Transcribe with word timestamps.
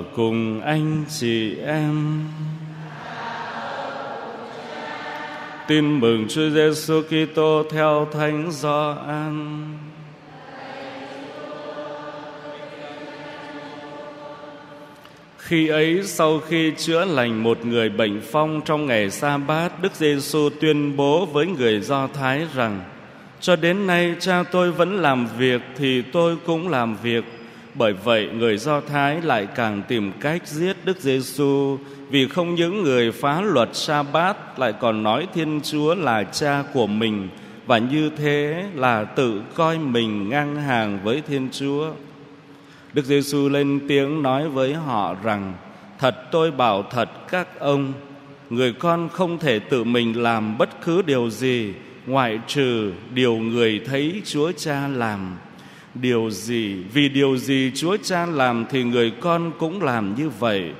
Ở 0.00 0.06
cùng 0.16 0.60
anh 0.60 1.04
chị 1.08 1.56
em. 1.66 2.20
Tin 5.68 6.00
mừng 6.00 6.28
Chúa 6.28 6.50
Giêsu 6.50 7.02
Kitô 7.02 7.62
theo 7.70 8.08
Thánh 8.12 8.50
Gioan. 8.50 9.64
Khi 15.38 15.68
ấy 15.68 16.00
sau 16.04 16.40
khi 16.48 16.72
chữa 16.76 17.04
lành 17.04 17.42
một 17.42 17.66
người 17.66 17.88
bệnh 17.88 18.20
phong 18.30 18.60
trong 18.64 18.86
ngày 18.86 19.10
sa 19.10 19.38
bát, 19.38 19.82
Đức 19.82 19.94
Giêsu 19.94 20.48
tuyên 20.60 20.96
bố 20.96 21.26
với 21.26 21.46
người 21.46 21.80
Do 21.80 22.06
Thái 22.06 22.46
rằng: 22.54 22.80
Cho 23.40 23.56
đến 23.56 23.86
nay 23.86 24.14
cha 24.20 24.42
tôi 24.42 24.72
vẫn 24.72 25.02
làm 25.02 25.28
việc 25.38 25.60
thì 25.76 26.02
tôi 26.02 26.36
cũng 26.46 26.68
làm 26.68 26.96
việc. 27.02 27.24
Bởi 27.74 27.92
vậy 27.92 28.28
người 28.34 28.56
Do 28.56 28.80
Thái 28.80 29.22
lại 29.22 29.48
càng 29.54 29.82
tìm 29.88 30.12
cách 30.20 30.46
giết 30.46 30.76
Đức 30.84 31.00
Giêsu 31.00 31.78
vì 32.10 32.28
không 32.28 32.54
những 32.54 32.82
người 32.82 33.12
phá 33.12 33.40
luật 33.40 33.68
sa 33.72 34.02
bát 34.02 34.58
lại 34.58 34.72
còn 34.80 35.02
nói 35.02 35.26
Thiên 35.34 35.60
Chúa 35.62 35.94
là 35.94 36.24
cha 36.24 36.64
của 36.74 36.86
mình 36.86 37.28
và 37.66 37.78
như 37.78 38.10
thế 38.16 38.64
là 38.74 39.04
tự 39.04 39.42
coi 39.54 39.78
mình 39.78 40.28
ngang 40.28 40.56
hàng 40.56 40.98
với 41.04 41.22
Thiên 41.28 41.48
Chúa. 41.52 41.90
Đức 42.92 43.04
Giêsu 43.04 43.48
lên 43.48 43.80
tiếng 43.88 44.22
nói 44.22 44.48
với 44.48 44.74
họ 44.74 45.14
rằng: 45.22 45.54
Thật 45.98 46.30
tôi 46.30 46.50
bảo 46.50 46.82
thật 46.90 47.28
các 47.30 47.58
ông, 47.58 47.92
người 48.50 48.72
con 48.72 49.08
không 49.08 49.38
thể 49.38 49.58
tự 49.58 49.84
mình 49.84 50.22
làm 50.22 50.58
bất 50.58 50.68
cứ 50.84 51.02
điều 51.02 51.30
gì 51.30 51.72
ngoại 52.06 52.40
trừ 52.46 52.92
điều 53.14 53.36
người 53.36 53.80
thấy 53.86 54.22
Chúa 54.24 54.52
Cha 54.52 54.88
làm. 54.88 55.36
Điều 55.94 56.30
gì, 56.30 56.76
vì 56.92 57.08
điều 57.08 57.36
gì 57.36 57.72
Chúa 57.74 57.96
Cha 58.02 58.26
làm 58.26 58.64
thì 58.70 58.84
người 58.84 59.12
con 59.20 59.52
cũng 59.58 59.82
làm 59.82 60.14
như 60.14 60.28
vậy. 60.28 60.72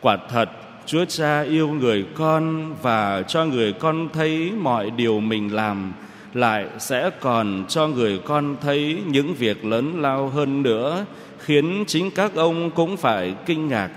Quả 0.00 0.18
thật, 0.30 0.50
Chúa 0.86 1.04
Cha 1.04 1.40
yêu 1.40 1.68
người 1.68 2.04
con 2.14 2.74
và 2.82 3.22
cho 3.22 3.44
người 3.44 3.72
con 3.72 4.08
thấy 4.12 4.52
mọi 4.58 4.90
điều 4.90 5.20
mình 5.20 5.54
làm 5.54 5.92
lại 6.34 6.66
sẽ 6.78 7.10
còn 7.20 7.64
cho 7.68 7.86
người 7.86 8.18
con 8.24 8.56
thấy 8.60 8.98
những 9.06 9.34
việc 9.34 9.64
lớn 9.64 10.02
lao 10.02 10.28
hơn 10.28 10.62
nữa 10.62 11.04
khiến 11.38 11.84
chính 11.86 12.10
các 12.10 12.34
ông 12.34 12.70
cũng 12.70 12.96
phải 12.96 13.34
kinh 13.46 13.68
ngạc. 13.68 13.90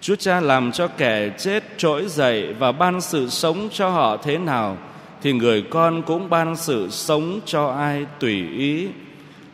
Chúa 0.00 0.16
Cha 0.16 0.40
làm 0.40 0.72
cho 0.72 0.86
kẻ 0.86 1.30
chết 1.38 1.64
trỗi 1.76 2.08
dậy 2.08 2.54
và 2.58 2.72
ban 2.72 3.00
sự 3.00 3.28
sống 3.28 3.68
cho 3.72 3.88
họ 3.88 4.16
thế 4.16 4.38
nào 4.38 4.78
thì 5.22 5.32
người 5.32 5.62
con 5.62 6.02
cũng 6.02 6.30
ban 6.30 6.56
sự 6.56 6.88
sống 6.90 7.40
cho 7.46 7.68
ai 7.68 8.06
tùy 8.18 8.48
ý. 8.58 8.88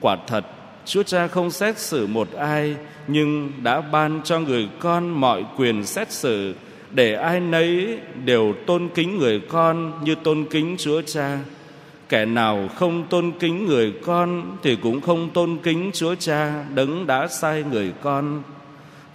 Quả 0.01 0.17
thật, 0.27 0.45
Chúa 0.85 1.03
Cha 1.03 1.27
không 1.27 1.51
xét 1.51 1.79
xử 1.79 2.07
một 2.07 2.29
ai 2.33 2.77
nhưng 3.09 3.53
đã 3.63 3.81
ban 3.81 4.21
cho 4.25 4.41
người 4.41 4.69
con 4.79 5.09
mọi 5.09 5.45
quyền 5.57 5.85
xét 5.85 6.13
xử 6.13 6.55
để 6.91 7.15
ai 7.15 7.41
nấy 7.41 7.99
đều 8.25 8.55
tôn 8.67 8.89
kính 8.95 9.19
người 9.19 9.41
con 9.49 10.05
như 10.05 10.15
tôn 10.15 10.45
kính 10.51 10.77
Chúa 10.79 11.03
Cha. 11.03 11.39
Kẻ 12.09 12.25
nào 12.25 12.69
không 12.75 13.07
tôn 13.11 13.33
kính 13.41 13.67
người 13.67 13.93
con 14.05 14.57
thì 14.63 14.77
cũng 14.77 15.01
không 15.01 15.31
tôn 15.31 15.59
kính 15.63 15.91
Chúa 15.95 16.15
Cha 16.15 16.65
đấng 16.75 17.07
đã 17.07 17.27
sai 17.29 17.65
người 17.71 17.93
con. 18.03 18.43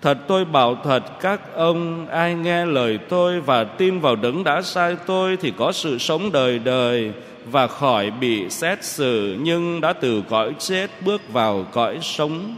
Thật 0.02 0.18
tôi 0.28 0.46
bảo 0.46 0.78
thật 0.84 1.04
các 1.22 1.56
ông 1.56 2.08
ai 2.08 2.36
nghe 2.36 2.66
lời 2.66 3.00
tôi 3.10 3.42
và 3.42 3.64
tin 3.64 4.00
vào 4.00 4.16
đấng 4.16 4.44
đã 4.44 4.62
sai 4.62 4.98
tôi 5.06 5.38
thì 5.38 5.54
có 5.58 5.72
sự 5.72 5.98
sống 5.98 6.32
đời 6.32 6.60
đời 6.60 7.12
và 7.46 7.68
khỏi 7.68 8.12
bị 8.12 8.50
xét 8.50 8.84
xử 8.84 9.38
nhưng 9.42 9.82
đã 9.82 9.94
từ 9.94 10.24
cõi 10.30 10.54
chết 10.60 10.88
bước 11.06 11.34
vào 11.34 11.66
cõi 11.72 12.00
sống. 12.02 12.56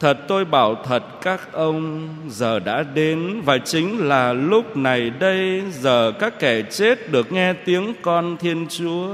Thật 0.00 0.18
tôi 0.28 0.44
bảo 0.44 0.74
thật 0.84 1.02
các 1.22 1.52
ông 1.52 2.08
giờ 2.28 2.58
đã 2.58 2.82
đến 2.82 3.40
và 3.44 3.58
chính 3.58 3.98
là 3.98 4.32
lúc 4.32 4.76
này 4.76 5.10
đây 5.10 5.62
giờ 5.72 6.12
các 6.18 6.38
kẻ 6.38 6.62
chết 6.62 7.12
được 7.12 7.32
nghe 7.32 7.52
tiếng 7.52 7.94
con 8.02 8.36
Thiên 8.36 8.66
Chúa. 8.68 9.08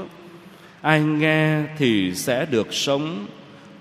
Ai 0.81 1.01
nghe 1.01 1.63
thì 1.79 2.13
sẽ 2.15 2.47
được 2.51 2.75
sống. 2.75 3.27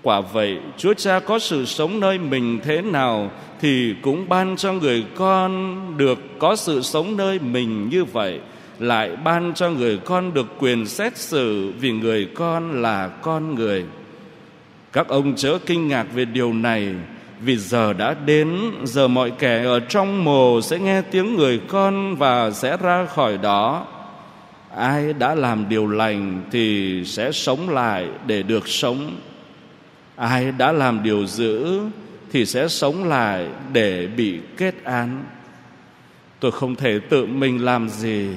Quả 0.02 0.20
vậy, 0.20 0.58
Chúa 0.76 0.94
Cha 0.94 1.20
có 1.20 1.38
sự 1.38 1.64
sống 1.64 2.00
nơi 2.00 2.18
mình 2.18 2.60
thế 2.64 2.82
nào 2.82 3.30
thì 3.60 3.94
cũng 4.02 4.28
ban 4.28 4.56
cho 4.56 4.72
người 4.72 5.04
con 5.14 5.76
được 5.96 6.18
có 6.38 6.56
sự 6.56 6.82
sống 6.82 7.16
nơi 7.16 7.38
mình 7.38 7.88
như 7.88 8.04
vậy 8.04 8.40
lại 8.78 9.16
ban 9.16 9.54
cho 9.54 9.70
người 9.70 9.98
con 10.04 10.34
được 10.34 10.46
quyền 10.58 10.86
xét 10.86 11.16
xử 11.16 11.72
vì 11.80 11.92
người 11.92 12.28
con 12.34 12.82
là 12.82 13.08
con 13.08 13.54
người. 13.54 13.84
Các 14.92 15.08
ông 15.08 15.36
chớ 15.36 15.58
kinh 15.66 15.88
ngạc 15.88 16.06
về 16.14 16.24
điều 16.24 16.52
này, 16.52 16.94
vì 17.40 17.56
giờ 17.56 17.92
đã 17.92 18.14
đến, 18.26 18.58
giờ 18.84 19.08
mọi 19.08 19.32
kẻ 19.38 19.64
ở 19.64 19.80
trong 19.80 20.24
mồ 20.24 20.60
sẽ 20.60 20.78
nghe 20.78 21.02
tiếng 21.02 21.36
người 21.36 21.60
con 21.68 22.16
và 22.16 22.50
sẽ 22.50 22.76
ra 22.76 23.06
khỏi 23.06 23.38
đó. 23.38 23.86
Ai 24.76 25.12
đã 25.12 25.34
làm 25.34 25.68
điều 25.68 25.86
lành 25.86 26.42
thì 26.50 27.02
sẽ 27.06 27.32
sống 27.32 27.68
lại 27.68 28.08
để 28.26 28.42
được 28.42 28.68
sống. 28.68 29.16
Ai 30.16 30.52
đã 30.58 30.72
làm 30.72 31.02
điều 31.02 31.26
dữ 31.26 31.80
thì 32.32 32.46
sẽ 32.46 32.68
sống 32.68 33.08
lại 33.08 33.48
để 33.72 34.08
bị 34.16 34.38
kết 34.56 34.84
án. 34.84 35.24
Tôi 36.40 36.52
không 36.52 36.74
thể 36.74 36.98
tự 36.98 37.26
mình 37.26 37.64
làm 37.64 37.88
gì 37.88 38.28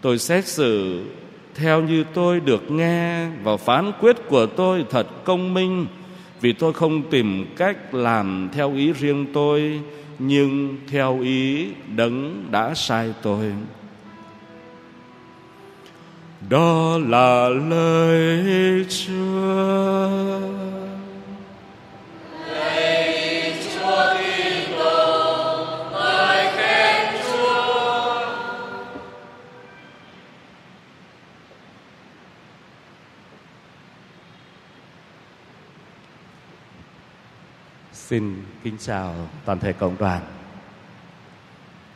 tôi 0.00 0.18
xét 0.18 0.46
xử 0.46 1.02
theo 1.54 1.82
như 1.82 2.04
tôi 2.14 2.40
được 2.40 2.70
nghe 2.70 3.28
và 3.42 3.56
phán 3.56 3.92
quyết 4.00 4.16
của 4.28 4.46
tôi 4.46 4.84
thật 4.90 5.24
công 5.24 5.54
minh, 5.54 5.86
vì 6.40 6.52
tôi 6.52 6.72
không 6.72 7.02
tìm 7.10 7.46
cách 7.56 7.94
làm 7.94 8.48
theo 8.52 8.74
ý 8.74 8.92
riêng 8.92 9.26
tôi, 9.32 9.80
nhưng 10.18 10.76
theo 10.88 11.20
ý 11.20 11.68
đấng 11.96 12.44
đã 12.50 12.74
sai 12.74 13.14
tôi. 13.22 13.52
Đó 16.48 16.98
là 17.08 17.48
lời 17.48 18.86
chúa. 18.88 20.77
Xin 38.08 38.42
kính 38.64 38.76
chào 38.78 39.14
toàn 39.44 39.58
thể 39.58 39.72
cộng 39.72 39.96
đoàn. 39.98 40.20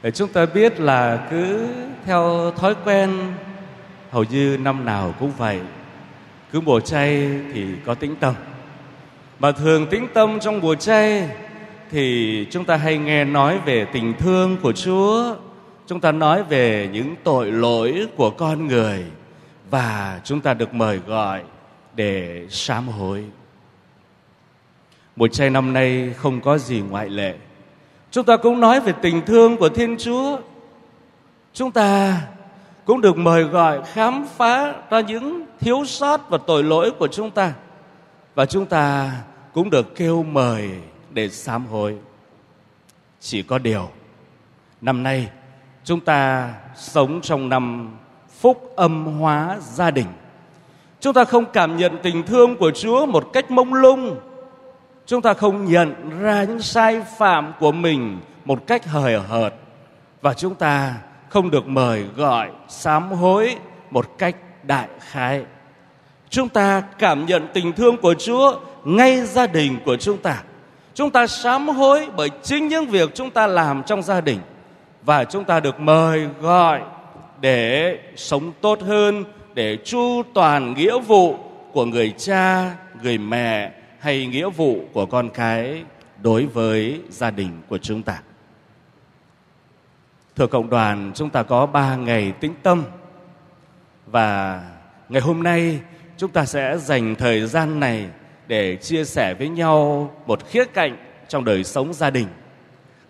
Để 0.03 0.11
chúng 0.11 0.29
ta 0.29 0.47
biết 0.47 0.81
là 0.81 1.27
cứ 1.31 1.69
theo 2.05 2.53
thói 2.57 2.75
quen, 2.85 3.11
hầu 4.11 4.25
như 4.25 4.59
năm 4.61 4.85
nào 4.85 5.15
cũng 5.21 5.33
vậy. 5.39 5.61
Cứ 6.53 6.61
mùa 6.61 6.81
chay 6.81 7.29
thì 7.53 7.67
có 7.87 7.95
tĩnh 7.95 8.17
tâm. 8.17 8.35
Mà 9.39 9.53
thường 9.53 9.87
tĩnh 9.91 10.07
tâm 10.15 10.41
trong 10.41 10.61
mùa 10.61 10.75
chay 10.75 11.29
thì 11.91 12.47
chúng 12.51 12.65
ta 12.65 12.77
hay 12.77 12.99
nghe 12.99 13.25
nói 13.25 13.59
về 13.59 13.85
tình 13.85 14.15
thương 14.19 14.57
của 14.63 14.73
Chúa. 14.73 15.37
Chúng 15.87 16.01
ta 16.01 16.13
nói 16.13 16.43
về 16.43 16.89
những 16.93 17.15
tội 17.25 17.53
lỗi 17.53 18.07
của 18.17 18.31
con 18.31 18.67
người 18.67 19.05
và 19.71 20.21
chúng 20.25 20.41
ta 20.41 20.55
được 20.55 20.75
mời 20.75 20.99
gọi 21.07 21.43
để 21.95 22.47
sám 22.51 22.89
hối. 22.89 23.25
Mùa 25.17 25.29
chay 25.29 25.51
năm 25.51 25.73
nay 25.73 26.15
không 26.17 26.41
có 26.41 26.59
gì 26.59 26.81
ngoại 26.81 27.09
lệ. 27.09 27.35
Chúng 28.11 28.25
ta 28.25 28.37
cũng 28.37 28.61
nói 28.61 28.81
về 28.81 28.93
tình 29.03 29.23
thương 29.27 29.57
của 29.57 29.69
Thiên 29.69 29.97
Chúa. 29.99 30.39
Chúng 31.53 31.71
ta 31.71 32.21
cũng 32.85 33.01
được 33.01 33.17
mời 33.17 33.45
gọi 33.45 33.81
khám 33.93 34.27
phá 34.37 34.75
ra 34.91 35.01
những 35.01 35.47
thiếu 35.61 35.85
sót 35.85 36.31
và 36.31 36.39
tội 36.47 36.65
lỗi 36.65 36.91
của 36.99 37.09
chúng 37.09 37.31
ta. 37.31 37.53
Và 38.35 38.47
chúng 38.47 38.67
ta 38.67 39.13
cũng 39.53 39.71
được 39.71 39.95
kêu 39.97 40.23
mời 40.23 40.71
để 41.11 41.29
sám 41.29 41.67
hối. 41.67 41.97
Chỉ 43.21 43.43
có 43.43 43.59
điều, 43.59 43.89
năm 44.81 45.03
nay 45.03 45.29
chúng 45.85 46.01
ta 46.01 46.51
sống 46.77 47.21
trong 47.21 47.49
năm 47.49 47.97
phúc 48.41 48.73
âm 48.77 49.05
hóa 49.05 49.59
gia 49.61 49.91
đình. 49.91 50.07
Chúng 51.01 51.15
ta 51.15 51.25
không 51.25 51.45
cảm 51.53 51.77
nhận 51.77 51.99
tình 52.03 52.23
thương 52.23 52.57
của 52.57 52.71
Chúa 52.71 53.07
một 53.07 53.31
cách 53.33 53.51
mông 53.51 53.75
lung 53.75 54.21
chúng 55.13 55.23
ta 55.23 55.35
không 55.35 55.65
nhận 55.65 55.95
ra 56.21 56.45
những 56.45 56.63
sai 56.63 57.03
phạm 57.19 57.53
của 57.61 57.73
mình 57.73 58.21
một 58.45 58.67
cách 58.67 58.87
hời 58.87 59.21
hợt. 59.21 59.55
Và 60.23 60.35
chúng 60.35 60.55
ta 60.55 60.95
không 61.29 61.51
được 61.51 61.67
mời 61.67 62.05
gọi 62.17 62.49
sám 62.69 63.13
hối 63.13 63.57
một 63.91 64.19
cách 64.19 64.37
đại 64.63 64.89
khái. 65.01 65.43
Chúng 66.31 66.49
ta 66.49 66.83
cảm 66.99 67.27
nhận 67.27 67.49
tình 67.55 67.73
thương 67.73 67.97
của 67.97 68.15
chúa 68.15 68.61
ngay 68.85 69.21
gia 69.21 69.47
đình 69.47 69.79
của 69.85 69.97
chúng 69.97 70.19
ta. 70.19 70.43
Chúng 70.95 71.11
ta 71.11 71.27
sám 71.27 71.69
hối 71.69 72.09
bởi 72.17 72.29
chính 72.43 72.69
những 72.69 72.87
việc 72.87 73.15
chúng 73.15 73.31
ta 73.31 73.47
làm 73.47 73.83
trong 73.83 74.03
gia 74.03 74.21
đình. 74.21 74.39
Và 75.03 75.25
chúng 75.25 75.45
ta 75.45 75.61
được 75.61 75.81
mời 75.81 76.29
gọi 76.41 76.81
để 77.41 77.99
sống 78.17 78.53
tốt 78.61 78.81
hơn, 78.81 79.25
để 79.55 79.79
chu 79.85 80.23
toàn 80.35 80.75
nghĩa 80.75 80.99
vụ 80.99 81.37
của 81.73 81.85
người 81.85 82.13
cha, 82.19 82.71
người 83.03 83.19
mẹ 83.19 83.73
hay 84.03 84.27
nghĩa 84.27 84.51
vụ 84.51 84.85
của 84.93 85.07
con 85.07 85.31
cái 85.31 85.85
đối 86.23 86.47
với 86.47 87.01
gia 87.09 87.31
đình 87.31 87.51
của 87.69 87.79
chúng 87.79 88.03
ta. 88.03 88.23
Thưa 90.37 90.47
cộng 90.47 90.71
đoàn, 90.71 91.13
chúng 91.15 91.31
ta 91.31 91.43
có 91.43 91.67
ba 91.67 91.97
ngày 91.97 92.33
tĩnh 92.41 92.55
tâm 92.63 92.85
và 94.07 94.63
ngày 95.09 95.23
hôm 95.23 95.43
nay 95.43 95.81
chúng 96.17 96.31
ta 96.31 96.45
sẽ 96.45 96.79
dành 96.79 97.15
thời 97.15 97.47
gian 97.47 97.81
này 97.81 98.09
để 98.47 98.77
chia 98.77 99.05
sẻ 99.05 99.35
với 99.35 99.49
nhau 99.49 100.11
một 100.27 100.47
khía 100.47 100.65
cạnh 100.65 100.97
trong 101.29 101.45
đời 101.45 101.65
sống 101.65 101.95
gia 101.95 102.11
đình. 102.11 102.27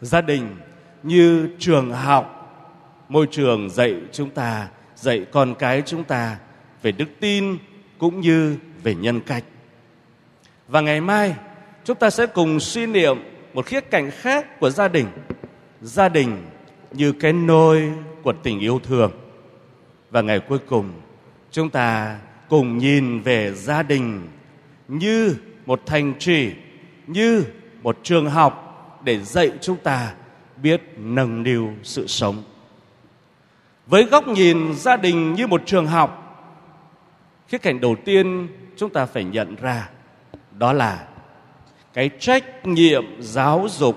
Gia 0.00 0.20
đình 0.20 0.56
như 1.02 1.48
trường 1.58 1.92
học, 1.92 2.38
môi 3.08 3.26
trường 3.30 3.70
dạy 3.70 3.96
chúng 4.12 4.30
ta, 4.30 4.68
dạy 4.96 5.26
con 5.32 5.54
cái 5.54 5.82
chúng 5.86 6.04
ta 6.04 6.38
về 6.82 6.92
đức 6.92 7.08
tin 7.20 7.58
cũng 7.98 8.20
như 8.20 8.56
về 8.82 8.94
nhân 8.94 9.20
cách. 9.20 9.44
Và 10.68 10.80
ngày 10.80 11.00
mai 11.00 11.34
chúng 11.84 11.96
ta 11.96 12.10
sẽ 12.10 12.26
cùng 12.26 12.60
suy 12.60 12.86
niệm 12.86 13.16
một 13.54 13.66
khía 13.66 13.80
cạnh 13.80 14.10
khác 14.10 14.60
của 14.60 14.70
gia 14.70 14.88
đình. 14.88 15.06
Gia 15.80 16.08
đình 16.08 16.36
như 16.92 17.12
cái 17.12 17.32
nôi 17.32 17.92
của 18.22 18.32
tình 18.42 18.60
yêu 18.60 18.80
thương. 18.82 19.10
Và 20.10 20.20
ngày 20.20 20.40
cuối 20.40 20.58
cùng 20.58 20.92
chúng 21.50 21.70
ta 21.70 22.18
cùng 22.48 22.78
nhìn 22.78 23.20
về 23.20 23.52
gia 23.54 23.82
đình 23.82 24.28
như 24.88 25.36
một 25.66 25.80
thành 25.86 26.14
trì, 26.18 26.52
như 27.06 27.44
một 27.82 27.98
trường 28.02 28.30
học 28.30 28.68
để 29.04 29.18
dạy 29.18 29.50
chúng 29.60 29.76
ta 29.76 30.14
biết 30.62 30.82
nâng 30.96 31.42
niu 31.42 31.70
sự 31.82 32.06
sống. 32.06 32.42
Với 33.86 34.04
góc 34.04 34.28
nhìn 34.28 34.74
gia 34.74 34.96
đình 34.96 35.34
như 35.34 35.46
một 35.46 35.62
trường 35.66 35.86
học, 35.86 36.18
khía 37.48 37.58
cạnh 37.58 37.80
đầu 37.80 37.96
tiên 38.04 38.48
chúng 38.76 38.90
ta 38.90 39.06
phải 39.06 39.24
nhận 39.24 39.56
ra 39.56 39.88
đó 40.58 40.72
là 40.72 41.06
cái 41.92 42.10
trách 42.18 42.66
nhiệm 42.66 43.04
giáo 43.22 43.66
dục 43.70 43.96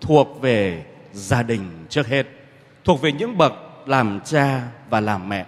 thuộc 0.00 0.40
về 0.40 0.84
gia 1.12 1.42
đình 1.42 1.86
trước 1.88 2.06
hết, 2.06 2.26
thuộc 2.84 3.02
về 3.02 3.12
những 3.12 3.38
bậc 3.38 3.52
làm 3.86 4.20
cha 4.24 4.62
và 4.90 5.00
làm 5.00 5.28
mẹ. 5.28 5.46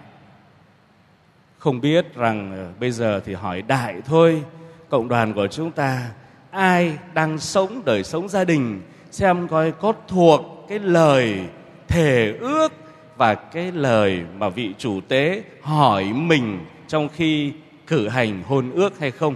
Không 1.57 1.81
biết 1.81 2.15
rằng 2.15 2.51
ờ, 2.51 2.71
bây 2.79 2.91
giờ 2.91 3.21
thì 3.25 3.33
hỏi 3.33 3.61
đại 3.61 4.01
thôi, 4.05 4.43
cộng 4.89 5.07
đoàn 5.07 5.33
của 5.33 5.47
chúng 5.47 5.71
ta 5.71 6.09
ai 6.51 6.97
đang 7.13 7.39
sống 7.39 7.81
đời 7.85 8.03
sống 8.03 8.29
gia 8.29 8.43
đình 8.43 8.81
xem 9.11 9.47
coi 9.47 9.71
có 9.71 9.93
thuộc 10.07 10.41
cái 10.69 10.79
lời 10.79 11.39
thề 11.87 12.33
ước 12.39 12.73
và 13.17 13.35
cái 13.35 13.71
lời 13.71 14.21
mà 14.37 14.49
vị 14.49 14.73
chủ 14.77 15.01
tế 15.07 15.43
hỏi 15.61 16.03
mình 16.13 16.65
trong 16.87 17.09
khi 17.15 17.53
cử 17.87 18.07
hành 18.07 18.43
hôn 18.43 18.71
ước 18.71 18.99
hay 18.99 19.11
không 19.11 19.35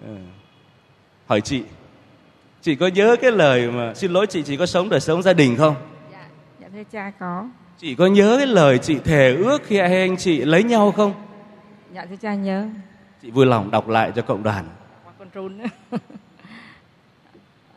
ừ 0.00 0.16
hỏi 1.30 1.40
chị 1.40 1.62
chị 2.62 2.74
có 2.74 2.86
nhớ 2.86 3.16
cái 3.22 3.30
lời 3.30 3.70
mà 3.70 3.94
xin 3.94 4.12
lỗi 4.12 4.26
chị 4.26 4.42
chị 4.42 4.56
có 4.56 4.66
sống 4.66 4.88
đời 4.88 5.00
sống 5.00 5.22
gia 5.22 5.32
đình 5.32 5.56
không? 5.56 5.74
Dạ 6.12 6.18
dạ 6.60 6.68
thưa 6.72 6.82
cha 6.92 7.12
có. 7.20 7.48
Chị 7.78 7.94
có 7.94 8.06
nhớ 8.06 8.34
cái 8.38 8.46
lời 8.46 8.78
chị 8.78 8.98
thề 9.04 9.34
ước 9.34 9.62
khi 9.64 9.78
hai 9.78 10.00
anh 10.00 10.16
chị 10.16 10.38
lấy 10.40 10.64
nhau 10.64 10.92
không? 10.92 11.12
Dạ 11.94 12.06
thưa 12.10 12.16
cha 12.22 12.34
nhớ. 12.34 12.66
Chị 13.22 13.30
vui 13.30 13.46
lòng 13.46 13.70
đọc 13.70 13.88
lại 13.88 14.12
cho 14.16 14.22
cộng 14.22 14.42
đoàn. 14.42 14.64
Con 15.18 15.28
run 15.34 15.58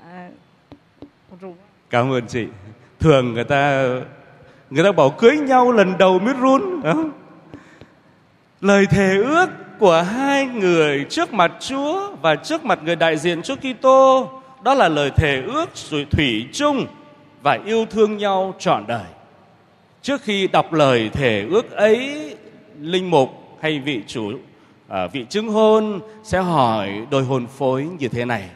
à, 0.03 0.29
con 1.29 1.39
run. 1.41 1.53
Cảm 1.89 2.11
ơn 2.11 2.27
chị. 2.27 2.47
Thường 2.99 3.33
người 3.33 3.43
ta 3.43 3.87
người 4.69 4.83
ta 4.83 4.91
bảo 4.91 5.09
cưới 5.09 5.37
nhau 5.37 5.71
lần 5.71 5.97
đầu 5.97 6.19
mới 6.19 6.33
run 6.33 6.81
không? 6.83 7.11
lời 8.61 8.85
thề 8.85 9.17
ước 9.17 9.49
của 9.83 10.01
hai 10.01 10.45
người 10.45 11.05
trước 11.09 11.33
mặt 11.33 11.51
Chúa 11.59 12.11
và 12.21 12.35
trước 12.35 12.65
mặt 12.65 12.79
người 12.83 12.95
đại 12.95 13.17
diện 13.17 13.41
Chúa 13.41 13.55
Kitô 13.55 14.29
đó 14.61 14.73
là 14.73 14.89
lời 14.89 15.11
thề 15.15 15.41
ước 15.47 15.69
rồi 15.75 16.05
thủy 16.11 16.45
chung 16.53 16.85
và 17.41 17.59
yêu 17.65 17.85
thương 17.89 18.17
nhau 18.17 18.53
trọn 18.59 18.83
đời. 18.87 19.05
Trước 20.01 20.21
khi 20.21 20.47
đọc 20.47 20.73
lời 20.73 21.09
thề 21.13 21.45
ước 21.51 21.71
ấy, 21.71 22.35
linh 22.79 23.11
mục 23.11 23.29
hay 23.61 23.79
vị 23.79 24.01
chủ 24.07 24.31
à, 24.87 25.07
vị 25.07 25.25
chứng 25.29 25.49
hôn 25.49 25.99
sẽ 26.23 26.41
hỏi 26.41 26.89
đôi 27.09 27.23
hôn 27.23 27.47
phối 27.57 27.87
như 27.99 28.07
thế 28.07 28.25
này: 28.25 28.49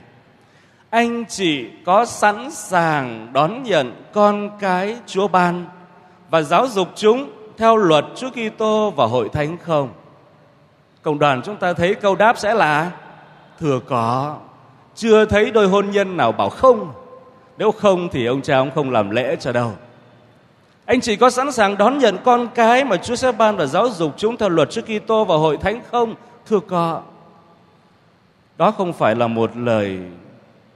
Anh 0.90 1.26
chị 1.30 1.66
có 1.86 2.06
sẵn 2.06 2.52
sàng 2.52 3.28
đón 3.34 3.64
nhận 3.64 3.94
con 4.14 4.50
cái 4.60 4.98
Chúa 5.08 5.28
ban 5.28 5.66
và 6.30 6.42
giáo 6.42 6.68
dục 6.68 6.88
chúng 6.96 7.30
theo 7.58 7.76
luật 7.76 8.06
Chúa 8.16 8.30
Kitô 8.30 8.94
và 8.96 9.06
hội 9.06 9.30
thánh 9.34 9.58
không? 9.58 9.90
Cộng 11.08 11.20
đoàn 11.20 11.42
chúng 11.46 11.56
ta 11.56 11.74
thấy 11.74 11.96
câu 11.96 12.16
đáp 12.16 12.38
sẽ 12.38 12.54
là 12.54 12.92
thừa 13.60 13.80
có. 13.88 14.38
Chưa 14.96 15.26
thấy 15.26 15.52
đôi 15.52 15.68
hôn 15.68 15.92
nhân 15.92 16.18
nào 16.18 16.32
bảo 16.32 16.50
không. 16.50 16.94
Nếu 17.58 17.72
không 17.72 18.10
thì 18.12 18.26
ông 18.26 18.42
cha 18.42 18.58
ông 18.58 18.72
không 18.76 18.92
làm 18.92 19.10
lễ 19.10 19.36
cho 19.40 19.52
đâu. 19.52 19.74
Anh 20.86 21.02
chị 21.02 21.16
có 21.16 21.30
sẵn 21.30 21.52
sàng 21.52 21.78
đón 21.78 21.98
nhận 21.98 22.18
con 22.26 22.48
cái 22.56 22.84
mà 22.84 22.98
Chúa 22.98 23.16
sẽ 23.16 23.32
ban 23.32 23.58
và 23.58 23.66
giáo 23.66 23.90
dục 23.90 24.14
chúng 24.18 24.38
theo 24.38 24.50
luật 24.50 24.72
Chúa 24.72 24.82
Kitô 24.82 25.26
và 25.26 25.36
hội 25.36 25.58
thánh 25.58 25.82
không? 25.92 26.16
Thưa 26.50 26.60
có. 26.60 27.02
Đó 28.58 28.72
không 28.72 28.94
phải 28.94 29.16
là 29.16 29.28
một 29.28 29.52
lời 29.58 30.00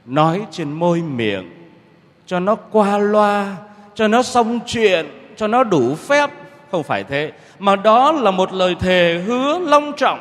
nói 0.05 0.45
trên 0.51 0.71
môi 0.71 1.01
miệng 1.01 1.51
cho 2.25 2.39
nó 2.39 2.55
qua 2.55 2.97
loa, 2.97 3.55
cho 3.95 4.07
nó 4.07 4.23
xong 4.23 4.59
chuyện, 4.65 5.33
cho 5.35 5.47
nó 5.47 5.63
đủ 5.63 5.95
phép 5.95 6.29
không 6.71 6.83
phải 6.83 7.03
thế, 7.03 7.31
mà 7.59 7.75
đó 7.75 8.11
là 8.11 8.31
một 8.31 8.53
lời 8.53 8.75
thề 8.79 9.21
hứa 9.25 9.59
long 9.59 9.93
trọng, 9.97 10.19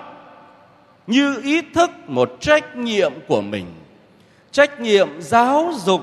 như 1.06 1.41
ý 1.43 1.62
thức 1.75 1.91
một 2.06 2.37
trách 2.41 2.76
nhiệm 2.76 3.12
của 3.29 3.41
mình. 3.41 3.67
Trách 4.52 4.81
nhiệm 4.81 5.08
giáo 5.20 5.73
dục 5.76 6.00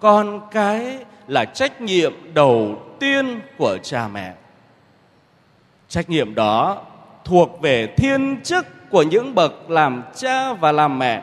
con 0.00 0.40
cái 0.50 0.98
là 1.28 1.44
trách 1.44 1.80
nhiệm 1.80 2.12
đầu 2.34 2.82
tiên 2.98 3.40
của 3.58 3.78
cha 3.82 4.08
mẹ. 4.08 4.32
Trách 5.88 6.10
nhiệm 6.10 6.34
đó 6.34 6.82
thuộc 7.24 7.60
về 7.60 7.86
thiên 7.96 8.40
chức 8.44 8.66
của 8.90 9.02
những 9.02 9.34
bậc 9.34 9.70
làm 9.70 10.02
cha 10.14 10.52
và 10.52 10.72
làm 10.72 10.98
mẹ. 10.98 11.22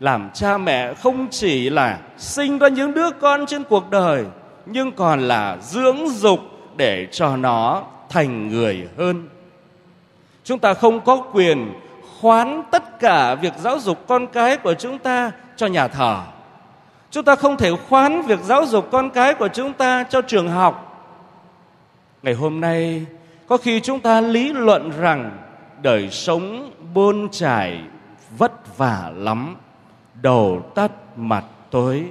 Làm 0.00 0.30
cha 0.34 0.58
mẹ 0.58 0.94
không 0.94 1.28
chỉ 1.30 1.70
là 1.70 1.98
sinh 2.18 2.58
ra 2.58 2.68
những 2.68 2.94
đứa 2.94 3.10
con 3.10 3.46
trên 3.46 3.64
cuộc 3.64 3.90
đời, 3.90 4.24
nhưng 4.66 4.92
còn 4.92 5.20
là 5.20 5.56
dưỡng 5.62 6.08
dục 6.08 6.40
để 6.76 7.06
cho 7.12 7.36
nó 7.36 7.82
thành 8.08 8.48
người 8.48 8.88
hơn. 8.98 9.28
Chúng 10.44 10.58
ta 10.58 10.74
không 10.74 11.00
có 11.00 11.16
quyền 11.32 11.72
khoán 12.20 12.62
tất 12.70 13.00
cả 13.00 13.34
việc 13.34 13.52
giáo 13.58 13.78
dục 13.78 14.06
con 14.08 14.26
cái 14.26 14.56
của 14.56 14.74
chúng 14.74 14.98
ta 14.98 15.32
cho 15.56 15.66
nhà 15.66 15.88
thờ. 15.88 16.22
Chúng 17.10 17.24
ta 17.24 17.34
không 17.34 17.56
thể 17.56 17.70
khoán 17.88 18.22
việc 18.22 18.40
giáo 18.40 18.66
dục 18.66 18.88
con 18.90 19.10
cái 19.10 19.34
của 19.34 19.48
chúng 19.48 19.72
ta 19.72 20.04
cho 20.10 20.22
trường 20.22 20.48
học. 20.48 20.86
Ngày 22.22 22.34
hôm 22.34 22.60
nay, 22.60 23.06
có 23.46 23.56
khi 23.56 23.80
chúng 23.80 24.00
ta 24.00 24.20
lý 24.20 24.52
luận 24.52 24.90
rằng 25.00 25.38
đời 25.82 26.10
sống 26.10 26.70
bôn 26.94 27.28
trải 27.32 27.80
vất 28.38 28.78
vả 28.78 29.12
lắm, 29.16 29.56
đầu 30.22 30.62
tắt 30.74 30.90
mặt 31.16 31.44
tối, 31.70 32.04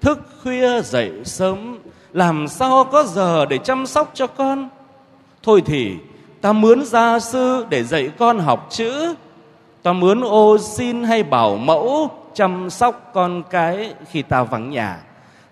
thức 0.00 0.18
khuya 0.42 0.82
dậy 0.82 1.12
sớm 1.24 1.78
làm 2.12 2.48
sao 2.48 2.84
có 2.84 3.04
giờ 3.04 3.46
để 3.46 3.58
chăm 3.58 3.86
sóc 3.86 4.10
cho 4.14 4.26
con? 4.26 4.68
Thôi 5.42 5.62
thì, 5.66 5.94
ta 6.40 6.52
mướn 6.52 6.84
gia 6.84 7.18
sư 7.18 7.66
để 7.68 7.84
dạy 7.84 8.10
con 8.18 8.38
học 8.38 8.66
chữ. 8.70 9.14
Ta 9.82 9.92
mướn 9.92 10.20
ô 10.20 10.58
xin 10.58 11.04
hay 11.04 11.22
bảo 11.22 11.56
mẫu 11.56 12.10
chăm 12.34 12.70
sóc 12.70 13.10
con 13.14 13.42
cái 13.50 13.94
khi 14.10 14.22
ta 14.22 14.42
vắng 14.42 14.70
nhà. 14.70 14.98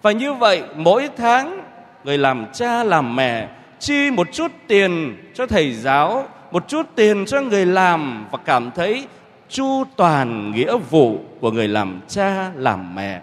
Và 0.03 0.13
như 0.13 0.35
vậy, 0.35 0.63
mỗi 0.77 1.09
tháng, 1.17 1.61
người 2.05 2.19
làm 2.19 2.47
cha 2.53 2.85
làm 2.85 3.17
mẹ 3.17 3.49
chi 3.79 4.11
một 4.11 4.29
chút 4.33 4.53
tiền 4.67 5.17
cho 5.35 5.47
thầy 5.47 5.75
giáo, 5.75 6.25
một 6.51 6.69
chút 6.69 6.87
tiền 6.95 7.25
cho 7.27 7.41
người 7.41 7.67
làm 7.67 8.27
và 8.31 8.39
cảm 8.45 8.71
thấy 8.71 9.07
chu 9.49 9.85
toàn 9.97 10.53
nghĩa 10.53 10.77
vụ 10.91 11.19
của 11.41 11.51
người 11.51 11.69
làm 11.69 12.01
cha 12.09 12.51
làm 12.55 12.95
mẹ. 12.95 13.21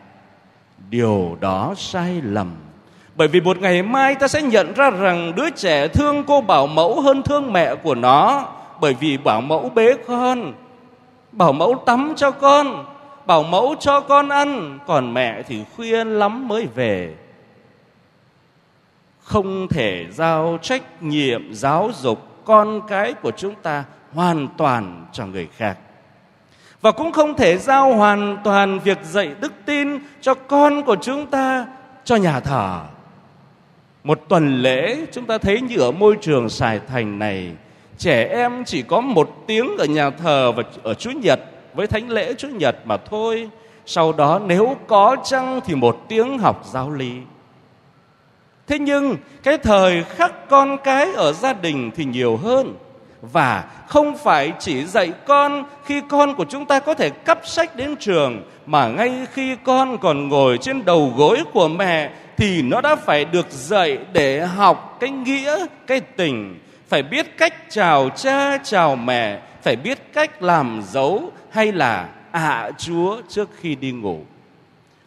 Điều 0.89 1.37
đó 1.39 1.73
sai 1.77 2.21
lầm 2.23 2.55
bởi 3.17 3.27
vì 3.27 3.41
một 3.41 3.57
ngày 3.61 3.83
mai 3.83 4.15
ta 4.15 4.27
sẽ 4.27 4.41
nhận 4.41 4.73
ra 4.73 4.89
rằng 4.89 5.35
đứa 5.35 5.49
trẻ 5.49 5.87
thương 5.87 6.23
cô 6.27 6.41
bảo 6.41 6.67
mẫu 6.67 7.01
hơn 7.01 7.23
thương 7.23 7.53
mẹ 7.53 7.75
của 7.75 7.95
nó. 7.95 8.45
Bởi 8.81 8.93
vì 8.93 9.17
bảo 9.17 9.41
mẫu 9.41 9.71
bế 9.75 9.93
con, 10.07 10.53
bảo 11.31 11.53
mẫu 11.53 11.83
tắm 11.85 12.13
cho 12.15 12.31
con, 12.31 12.85
bảo 13.25 13.43
mẫu 13.43 13.75
cho 13.79 14.01
con 14.01 14.29
ăn. 14.29 14.79
Còn 14.87 15.13
mẹ 15.13 15.43
thì 15.47 15.63
khuya 15.75 16.03
lắm 16.03 16.47
mới 16.47 16.67
về. 16.75 17.15
Không 19.23 19.67
thể 19.67 20.05
giao 20.11 20.57
trách 20.61 21.03
nhiệm 21.03 21.53
giáo 21.53 21.91
dục 21.99 22.45
con 22.45 22.81
cái 22.87 23.13
của 23.13 23.31
chúng 23.31 23.55
ta 23.55 23.83
hoàn 24.13 24.47
toàn 24.57 25.05
cho 25.11 25.25
người 25.25 25.47
khác 25.57 25.77
và 26.81 26.91
cũng 26.91 27.11
không 27.11 27.33
thể 27.33 27.57
giao 27.57 27.93
hoàn 27.93 28.37
toàn 28.43 28.79
việc 28.79 28.97
dạy 29.03 29.31
đức 29.41 29.53
tin 29.65 29.99
cho 30.21 30.33
con 30.33 30.83
của 30.83 30.95
chúng 31.01 31.25
ta 31.25 31.65
cho 32.03 32.15
nhà 32.15 32.39
thờ 32.39 32.81
một 34.07 34.29
tuần 34.29 34.61
lễ 34.61 34.97
chúng 35.11 35.25
ta 35.25 35.37
thấy 35.37 35.61
như 35.61 35.77
ở 35.79 35.91
môi 35.91 36.15
trường 36.21 36.49
Sài 36.49 36.79
Thành 36.87 37.19
này, 37.19 37.51
trẻ 37.97 38.27
em 38.31 38.63
chỉ 38.65 38.81
có 38.81 39.01
một 39.01 39.29
tiếng 39.47 39.77
ở 39.77 39.85
nhà 39.85 40.09
thờ 40.09 40.51
và 40.51 40.63
ở 40.83 40.93
Chúa 40.93 41.11
Nhật, 41.11 41.39
với 41.73 41.87
thánh 41.87 42.09
lễ 42.09 42.33
Chúa 42.37 42.47
Nhật 42.47 42.75
mà 42.85 42.97
thôi. 42.97 43.49
Sau 43.85 44.13
đó 44.13 44.39
nếu 44.45 44.75
có 44.87 45.15
chăng 45.23 45.59
thì 45.65 45.75
một 45.75 46.05
tiếng 46.07 46.39
học 46.39 46.65
giáo 46.71 46.91
lý. 46.91 47.11
Thế 48.67 48.79
nhưng 48.79 49.15
cái 49.43 49.57
thời 49.57 50.03
khắc 50.03 50.49
con 50.49 50.77
cái 50.83 51.13
ở 51.13 51.33
gia 51.33 51.53
đình 51.53 51.91
thì 51.95 52.05
nhiều 52.05 52.37
hơn. 52.37 52.75
Và 53.21 53.63
không 53.87 54.17
phải 54.17 54.53
chỉ 54.59 54.85
dạy 54.85 55.11
con 55.27 55.63
khi 55.85 56.01
con 56.09 56.35
của 56.35 56.45
chúng 56.49 56.65
ta 56.65 56.79
có 56.79 56.93
thể 56.93 57.09
cắp 57.09 57.47
sách 57.47 57.75
đến 57.75 57.95
trường, 57.95 58.43
mà 58.65 58.87
ngay 58.87 59.25
khi 59.33 59.55
con 59.63 59.97
còn 59.97 60.29
ngồi 60.29 60.57
trên 60.57 60.85
đầu 60.85 61.13
gối 61.17 61.43
của 61.53 61.67
mẹ 61.67 62.11
thì 62.37 62.61
nó 62.61 62.81
đã 62.81 62.95
phải 62.95 63.25
được 63.25 63.51
dạy 63.51 63.97
để 64.13 64.45
học 64.45 64.97
cái 64.99 65.09
nghĩa, 65.09 65.65
cái 65.87 65.99
tình. 65.99 66.59
Phải 66.87 67.03
biết 67.03 67.37
cách 67.37 67.53
chào 67.69 68.09
cha, 68.09 68.57
chào 68.57 68.95
mẹ. 68.95 69.41
Phải 69.61 69.75
biết 69.75 70.13
cách 70.13 70.41
làm 70.41 70.81
dấu 70.87 71.31
hay 71.49 71.71
là 71.71 72.09
ạ 72.31 72.49
à 72.49 72.71
chúa 72.77 73.21
trước 73.29 73.49
khi 73.59 73.75
đi 73.75 73.91
ngủ. 73.91 74.19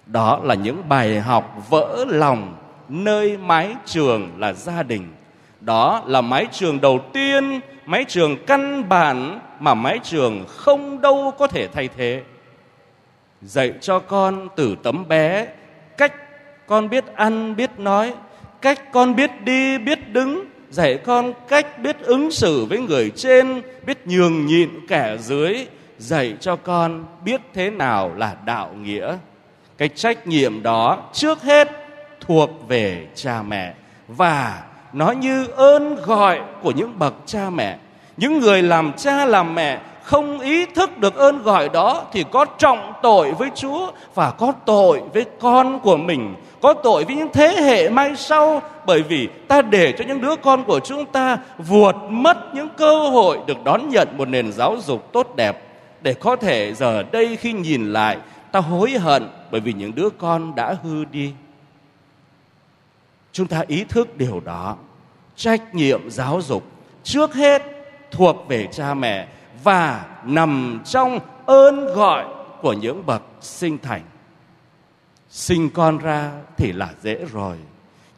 Đó 0.06 0.40
là 0.42 0.54
những 0.54 0.88
bài 0.88 1.20
học 1.20 1.66
vỡ 1.70 2.04
lòng 2.08 2.56
nơi 2.88 3.36
mái 3.36 3.74
trường 3.86 4.30
là 4.38 4.52
gia 4.52 4.82
đình. 4.82 5.08
Đó 5.60 6.02
là 6.06 6.20
mái 6.20 6.46
trường 6.52 6.80
đầu 6.80 6.98
tiên, 7.12 7.60
mái 7.86 8.04
trường 8.08 8.44
căn 8.46 8.88
bản 8.88 9.40
mà 9.60 9.74
mái 9.74 9.98
trường 10.02 10.44
không 10.48 11.00
đâu 11.00 11.32
có 11.38 11.46
thể 11.46 11.68
thay 11.68 11.88
thế. 11.96 12.22
Dạy 13.42 13.72
cho 13.80 13.98
con 13.98 14.48
từ 14.56 14.76
tấm 14.82 15.08
bé 15.08 15.46
con 16.70 16.88
biết 16.88 17.04
ăn 17.14 17.56
biết 17.56 17.70
nói 17.78 18.14
cách 18.60 18.92
con 18.92 19.16
biết 19.16 19.30
đi 19.44 19.78
biết 19.78 20.12
đứng 20.12 20.44
dạy 20.70 20.98
con 21.04 21.32
cách 21.48 21.78
biết 21.78 21.96
ứng 22.00 22.30
xử 22.30 22.64
với 22.64 22.78
người 22.78 23.10
trên 23.16 23.62
biết 23.86 24.06
nhường 24.06 24.46
nhịn 24.46 24.70
kẻ 24.88 25.16
dưới 25.20 25.66
dạy 25.98 26.34
cho 26.40 26.56
con 26.56 27.04
biết 27.24 27.40
thế 27.54 27.70
nào 27.70 28.12
là 28.16 28.36
đạo 28.44 28.70
nghĩa. 28.82 29.16
Cái 29.78 29.88
trách 29.88 30.26
nhiệm 30.26 30.62
đó 30.62 30.98
trước 31.12 31.42
hết 31.42 31.68
thuộc 32.20 32.50
về 32.68 33.06
cha 33.14 33.42
mẹ 33.42 33.74
và 34.08 34.62
nó 34.92 35.10
như 35.10 35.46
ơn 35.46 35.96
gọi 35.96 36.40
của 36.62 36.70
những 36.70 36.98
bậc 36.98 37.14
cha 37.26 37.50
mẹ. 37.50 37.78
Những 38.16 38.38
người 38.38 38.62
làm 38.62 38.92
cha 38.92 39.24
làm 39.24 39.54
mẹ 39.54 39.80
không 40.02 40.40
ý 40.40 40.66
thức 40.66 40.98
được 40.98 41.14
ơn 41.14 41.42
gọi 41.42 41.68
đó 41.68 42.04
thì 42.12 42.24
có 42.30 42.44
trọng 42.44 42.92
tội 43.02 43.32
với 43.32 43.50
Chúa 43.54 43.90
và 44.14 44.30
có 44.30 44.52
tội 44.66 45.02
với 45.12 45.24
con 45.40 45.80
của 45.80 45.96
mình, 45.96 46.34
có 46.60 46.74
tội 46.74 47.04
với 47.04 47.16
những 47.16 47.28
thế 47.32 47.48
hệ 47.48 47.88
mai 47.88 48.16
sau, 48.16 48.62
bởi 48.86 49.02
vì 49.02 49.28
ta 49.48 49.62
để 49.62 49.92
cho 49.98 50.04
những 50.04 50.20
đứa 50.20 50.36
con 50.36 50.64
của 50.64 50.80
chúng 50.80 51.06
ta 51.06 51.38
vuột 51.58 51.96
mất 52.08 52.54
những 52.54 52.68
cơ 52.76 52.98
hội 52.98 53.38
được 53.46 53.64
đón 53.64 53.88
nhận 53.88 54.08
một 54.16 54.28
nền 54.28 54.52
giáo 54.52 54.76
dục 54.86 55.12
tốt 55.12 55.36
đẹp 55.36 55.62
để 56.02 56.14
có 56.14 56.36
thể 56.36 56.74
giờ 56.74 57.02
đây 57.02 57.36
khi 57.36 57.52
nhìn 57.52 57.92
lại, 57.92 58.18
ta 58.52 58.60
hối 58.60 58.90
hận 58.90 59.28
bởi 59.50 59.60
vì 59.60 59.72
những 59.72 59.94
đứa 59.94 60.08
con 60.10 60.54
đã 60.54 60.76
hư 60.82 61.04
đi. 61.04 61.32
Chúng 63.32 63.46
ta 63.46 63.64
ý 63.66 63.84
thức 63.84 64.16
điều 64.16 64.40
đó. 64.44 64.76
Trách 65.36 65.74
nhiệm 65.74 66.10
giáo 66.10 66.40
dục 66.42 66.64
trước 67.04 67.34
hết 67.34 67.62
thuộc 68.10 68.36
về 68.48 68.68
cha 68.72 68.94
mẹ 68.94 69.26
và 69.64 70.04
nằm 70.24 70.80
trong 70.84 71.18
ơn 71.46 71.86
gọi 71.86 72.24
của 72.62 72.72
những 72.72 73.06
bậc 73.06 73.22
sinh 73.40 73.78
thành. 73.78 74.02
Sinh 75.30 75.70
con 75.70 75.98
ra 75.98 76.32
thì 76.56 76.72
là 76.72 76.88
dễ 77.02 77.24
rồi, 77.32 77.56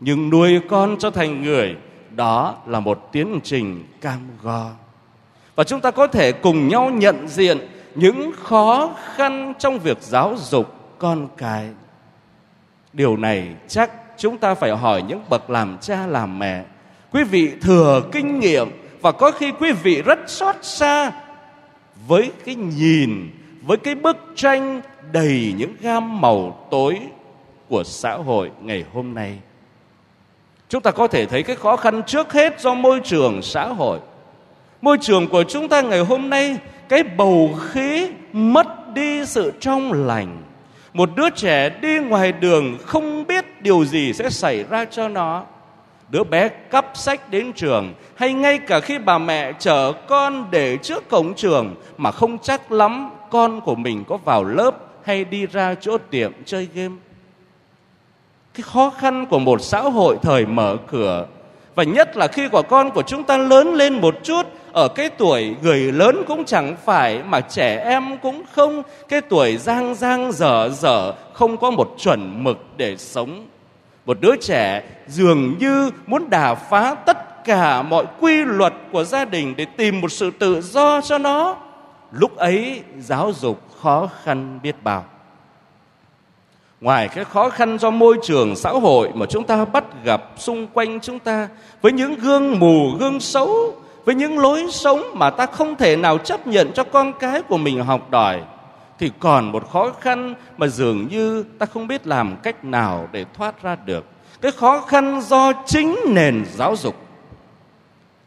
nhưng 0.00 0.30
nuôi 0.30 0.60
con 0.68 0.96
cho 0.98 1.10
thành 1.10 1.42
người 1.42 1.76
đó 2.10 2.56
là 2.66 2.80
một 2.80 3.08
tiến 3.12 3.40
trình 3.44 3.84
cam 4.00 4.20
go. 4.42 4.70
Và 5.54 5.64
chúng 5.64 5.80
ta 5.80 5.90
có 5.90 6.06
thể 6.06 6.32
cùng 6.32 6.68
nhau 6.68 6.90
nhận 6.90 7.28
diện 7.28 7.58
những 7.94 8.32
khó 8.42 8.96
khăn 9.14 9.52
trong 9.58 9.78
việc 9.78 9.98
giáo 10.00 10.34
dục 10.38 10.74
con 10.98 11.28
cái. 11.36 11.68
Điều 12.92 13.16
này 13.16 13.48
chắc 13.68 13.90
chúng 14.16 14.38
ta 14.38 14.54
phải 14.54 14.76
hỏi 14.76 15.02
những 15.02 15.20
bậc 15.28 15.50
làm 15.50 15.78
cha 15.80 16.06
làm 16.06 16.38
mẹ. 16.38 16.64
Quý 17.12 17.24
vị 17.24 17.52
thừa 17.60 18.02
kinh 18.12 18.40
nghiệm 18.40 18.68
và 19.00 19.12
có 19.12 19.30
khi 19.30 19.52
quý 19.60 19.72
vị 19.72 20.02
rất 20.02 20.18
xót 20.26 20.56
xa 20.62 21.12
với 22.08 22.32
cái 22.44 22.54
nhìn 22.54 23.30
với 23.62 23.76
cái 23.76 23.94
bức 23.94 24.16
tranh 24.34 24.80
đầy 25.12 25.54
những 25.56 25.74
gam 25.80 26.20
màu 26.20 26.66
tối 26.70 27.00
của 27.68 27.84
xã 27.84 28.14
hội 28.14 28.50
ngày 28.60 28.84
hôm 28.92 29.14
nay. 29.14 29.38
Chúng 30.68 30.82
ta 30.82 30.90
có 30.90 31.06
thể 31.06 31.26
thấy 31.26 31.42
cái 31.42 31.56
khó 31.56 31.76
khăn 31.76 32.02
trước 32.06 32.32
hết 32.32 32.60
do 32.60 32.74
môi 32.74 33.00
trường 33.04 33.42
xã 33.42 33.66
hội. 33.66 33.98
Môi 34.80 34.98
trường 35.00 35.28
của 35.28 35.44
chúng 35.48 35.68
ta 35.68 35.80
ngày 35.80 36.00
hôm 36.00 36.30
nay, 36.30 36.56
cái 36.88 37.02
bầu 37.02 37.58
khí 37.68 38.08
mất 38.32 38.94
đi 38.94 39.26
sự 39.26 39.52
trong 39.60 39.92
lành. 39.92 40.42
Một 40.92 41.10
đứa 41.16 41.30
trẻ 41.30 41.68
đi 41.68 41.98
ngoài 41.98 42.32
đường 42.32 42.78
không 42.86 43.26
biết 43.26 43.62
điều 43.62 43.84
gì 43.84 44.12
sẽ 44.12 44.30
xảy 44.30 44.64
ra 44.64 44.84
cho 44.84 45.08
nó. 45.08 45.44
Đứa 46.08 46.24
bé 46.24 46.48
cắp 46.48 46.90
sách 46.94 47.30
đến 47.30 47.52
trường, 47.52 47.94
hay 48.14 48.32
ngay 48.32 48.58
cả 48.58 48.80
khi 48.80 48.98
bà 48.98 49.18
mẹ 49.18 49.52
chở 49.58 49.92
con 49.92 50.46
để 50.50 50.76
trước 50.76 51.08
cổng 51.08 51.34
trường 51.34 51.74
mà 51.96 52.10
không 52.10 52.38
chắc 52.38 52.72
lắm 52.72 53.10
con 53.32 53.60
của 53.60 53.74
mình 53.74 54.04
có 54.08 54.16
vào 54.16 54.44
lớp 54.44 54.74
hay 55.04 55.24
đi 55.24 55.46
ra 55.46 55.74
chỗ 55.80 55.98
tiệm 56.10 56.32
chơi 56.44 56.68
game? 56.74 56.94
Cái 58.54 58.62
khó 58.62 58.90
khăn 58.90 59.26
của 59.26 59.38
một 59.38 59.62
xã 59.62 59.80
hội 59.80 60.16
thời 60.22 60.46
mở 60.46 60.76
cửa, 60.86 61.26
và 61.74 61.84
nhất 61.84 62.16
là 62.16 62.26
khi 62.26 62.48
quả 62.48 62.62
con 62.62 62.90
của 62.90 63.02
chúng 63.02 63.24
ta 63.24 63.36
lớn 63.36 63.74
lên 63.74 64.00
một 64.00 64.14
chút, 64.22 64.46
ở 64.72 64.88
cái 64.88 65.10
tuổi 65.10 65.56
người 65.62 65.92
lớn 65.92 66.22
cũng 66.26 66.44
chẳng 66.44 66.76
phải 66.84 67.22
mà 67.22 67.40
trẻ 67.40 67.82
em 67.84 68.18
cũng 68.18 68.42
không. 68.52 68.82
Cái 69.08 69.20
tuổi 69.20 69.56
giang 69.56 69.94
giang 69.94 70.32
dở 70.32 70.70
dở, 70.72 71.12
không 71.32 71.56
có 71.56 71.70
một 71.70 71.94
chuẩn 71.98 72.44
mực 72.44 72.58
để 72.76 72.96
sống. 72.96 73.46
Một 74.06 74.20
đứa 74.20 74.36
trẻ 74.36 74.82
dường 75.06 75.58
như 75.58 75.90
muốn 76.06 76.30
đà 76.30 76.54
phá 76.54 76.94
tất 76.94 77.44
cả 77.44 77.82
mọi 77.82 78.04
quy 78.20 78.44
luật 78.44 78.72
của 78.92 79.04
gia 79.04 79.24
đình 79.24 79.54
để 79.56 79.64
tìm 79.64 80.00
một 80.00 80.12
sự 80.12 80.30
tự 80.38 80.60
do 80.60 81.00
cho 81.00 81.18
nó 81.18 81.56
lúc 82.12 82.36
ấy 82.36 82.82
giáo 82.98 83.32
dục 83.32 83.62
khó 83.82 84.08
khăn 84.22 84.60
biết 84.62 84.82
bao. 84.82 85.04
Ngoài 86.80 87.08
cái 87.08 87.24
khó 87.24 87.50
khăn 87.50 87.78
do 87.78 87.90
môi 87.90 88.18
trường 88.22 88.56
xã 88.56 88.70
hội 88.70 89.10
mà 89.14 89.26
chúng 89.26 89.44
ta 89.44 89.64
bắt 89.64 89.84
gặp 90.04 90.22
xung 90.36 90.66
quanh 90.66 91.00
chúng 91.00 91.18
ta, 91.18 91.48
với 91.82 91.92
những 91.92 92.14
gương 92.14 92.58
mù, 92.58 92.90
gương 92.98 93.20
xấu, 93.20 93.74
với 94.04 94.14
những 94.14 94.38
lối 94.38 94.66
sống 94.70 95.02
mà 95.14 95.30
ta 95.30 95.46
không 95.46 95.76
thể 95.76 95.96
nào 95.96 96.18
chấp 96.18 96.46
nhận 96.46 96.72
cho 96.72 96.84
con 96.84 97.12
cái 97.12 97.42
của 97.42 97.58
mình 97.58 97.84
học 97.84 98.10
đòi, 98.10 98.40
thì 98.98 99.10
còn 99.18 99.52
một 99.52 99.70
khó 99.70 99.92
khăn 100.00 100.34
mà 100.56 100.66
dường 100.66 101.08
như 101.08 101.44
ta 101.58 101.66
không 101.66 101.86
biết 101.86 102.06
làm 102.06 102.36
cách 102.42 102.64
nào 102.64 103.08
để 103.12 103.24
thoát 103.34 103.62
ra 103.62 103.76
được. 103.84 104.04
Cái 104.40 104.52
khó 104.52 104.80
khăn 104.80 105.20
do 105.20 105.52
chính 105.66 105.96
nền 106.06 106.44
giáo 106.54 106.76
dục. 106.76 106.96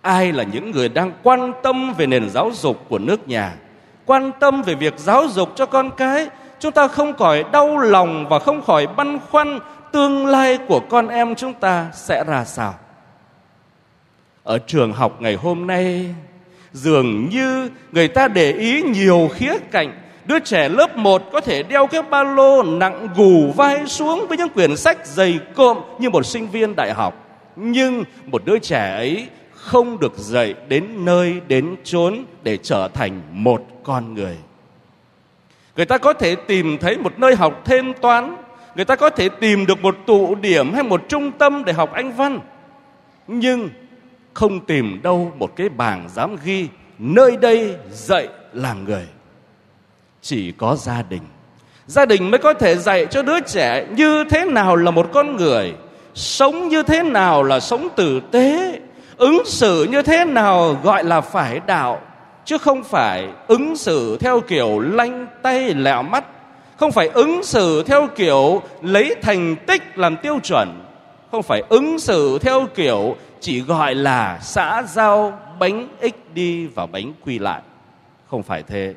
Ai 0.02 0.32
là 0.32 0.44
những 0.44 0.72
người 0.72 0.90
đang 0.90 1.12
quan 1.24 1.54
tâm 1.64 1.94
về 1.94 2.06
nền 2.06 2.30
giáo 2.30 2.52
dục 2.54 2.86
của 2.90 3.00
nước 3.00 3.28
nhà? 3.28 3.56
Quan 4.06 4.32
tâm 4.40 4.62
về 4.62 4.76
việc 4.76 4.94
giáo 4.98 5.28
dục 5.28 5.50
cho 5.56 5.66
con 5.66 5.92
cái, 5.98 6.28
chúng 6.60 6.72
ta 6.72 6.88
không 6.88 7.14
khỏi 7.14 7.44
đau 7.52 7.78
lòng 7.78 8.30
và 8.30 8.40
không 8.40 8.62
khỏi 8.62 8.88
băn 8.88 9.20
khoăn 9.32 9.60
tương 9.92 10.26
lai 10.26 10.60
của 10.68 10.80
con 10.80 11.08
em 11.08 11.36
chúng 11.36 11.54
ta 11.54 11.88
sẽ 11.94 12.24
ra 12.24 12.46
sao 12.46 12.74
ở 14.44 14.60
trường 14.68 14.94
học 14.94 15.22
ngày 15.22 15.36
hôm 15.36 15.68
nay, 15.68 16.16
dường 16.74 17.30
như 17.30 17.70
người 17.92 18.08
ta 18.08 18.28
để 18.28 18.52
ý 18.52 18.82
nhiều 18.82 19.30
khía 19.34 19.58
cạnh 19.72 19.92
Đứa 20.26 20.40
trẻ 20.40 20.70
lớp 20.70 20.98
1 20.98 21.22
có 21.32 21.42
thể 21.42 21.64
đeo 21.64 21.88
cái 21.88 22.02
ba 22.02 22.24
lô 22.24 22.64
nặng 22.64 23.08
gù 23.16 23.52
vai 23.52 23.88
xuống 23.88 24.26
với 24.30 24.38
những 24.38 24.50
quyển 24.50 24.78
sách 24.78 25.08
dày 25.08 25.40
cộm 25.56 25.78
như 26.00 26.10
một 26.10 26.26
sinh 26.26 26.48
viên 26.48 26.76
đại 26.76 26.94
học. 26.94 27.14
Nhưng 27.56 28.04
một 28.26 28.46
đứa 28.46 28.60
trẻ 28.60 28.92
ấy 28.96 29.28
không 29.66 30.00
được 30.00 30.18
dạy 30.18 30.54
đến 30.68 31.06
nơi 31.06 31.42
đến 31.48 31.76
chốn 31.84 32.26
để 32.44 32.58
trở 32.58 32.88
thành 32.88 33.22
một 33.32 33.64
con 33.84 34.14
người. 34.14 34.38
Người 35.76 35.86
ta 35.86 35.98
có 35.98 36.14
thể 36.14 36.36
tìm 36.36 36.78
thấy 36.78 36.98
một 36.98 37.20
nơi 37.20 37.36
học 37.36 37.62
thêm 37.66 37.94
toán, 37.94 38.36
người 38.76 38.86
ta 38.86 38.96
có 38.96 39.10
thể 39.10 39.30
tìm 39.30 39.66
được 39.66 39.82
một 39.82 39.98
tụ 40.06 40.36
điểm 40.36 40.74
hay 40.74 40.84
một 40.84 41.02
trung 41.10 41.32
tâm 41.32 41.64
để 41.66 41.74
học 41.74 41.94
anh 41.94 42.12
văn. 42.12 42.40
Nhưng 43.28 43.70
không 44.34 44.66
tìm 44.66 45.02
đâu 45.02 45.32
một 45.38 45.56
cái 45.56 45.70
bảng 45.70 46.10
dám 46.10 46.36
ghi 46.44 46.68
nơi 47.00 47.38
đây 47.38 47.76
dạy 47.92 48.28
làm 48.54 48.86
người 48.86 49.08
chỉ 50.22 50.52
có 50.52 50.76
gia 50.76 51.02
đình 51.02 51.22
gia 51.88 52.06
đình 52.06 52.32
mới 52.32 52.40
có 52.40 52.54
thể 52.54 52.76
dạy 52.76 53.06
cho 53.06 53.22
đứa 53.22 53.40
trẻ 53.40 53.88
như 53.96 54.24
thế 54.30 54.46
nào 54.46 54.76
là 54.76 54.92
một 54.92 55.10
con 55.14 55.36
người 55.36 55.74
sống 56.14 56.68
như 56.68 56.84
thế 56.84 57.04
nào 57.04 57.44
là 57.44 57.60
sống 57.60 57.88
tử 57.96 58.22
tế 58.32 58.80
ứng 59.18 59.46
xử 59.46 59.88
như 59.92 60.02
thế 60.02 60.26
nào 60.26 60.78
gọi 60.84 61.04
là 61.04 61.22
phải 61.22 61.62
đạo, 61.66 62.02
chứ 62.46 62.58
không 62.58 62.84
phải 62.84 63.28
ứng 63.48 63.76
xử 63.76 64.18
theo 64.20 64.40
kiểu 64.40 64.80
lanh 64.80 65.28
tay 65.42 65.74
lẹo 65.74 66.04
mắt, 66.04 66.26
không 66.78 66.92
phải 66.92 67.08
ứng 67.08 67.44
xử 67.44 67.84
theo 67.84 68.08
kiểu 68.16 68.62
lấy 68.82 69.16
thành 69.22 69.56
tích 69.68 69.98
làm 69.98 70.18
tiêu 70.18 70.40
chuẩn, 70.44 70.70
không 71.32 71.44
phải 71.44 71.64
ứng 71.70 72.00
xử 72.00 72.40
theo 72.40 72.68
kiểu 72.76 73.16
chỉ 73.40 73.62
gọi 73.62 73.96
là 73.96 74.40
xã 74.42 74.84
giao 74.84 75.40
bánh 75.60 75.88
ích 76.00 76.34
đi 76.34 76.68
và 76.68 76.86
bánh 76.86 77.14
quy 77.26 77.40
lại. 77.40 77.62
Không 78.30 78.44
phải 78.44 78.64
thế. 78.64 78.94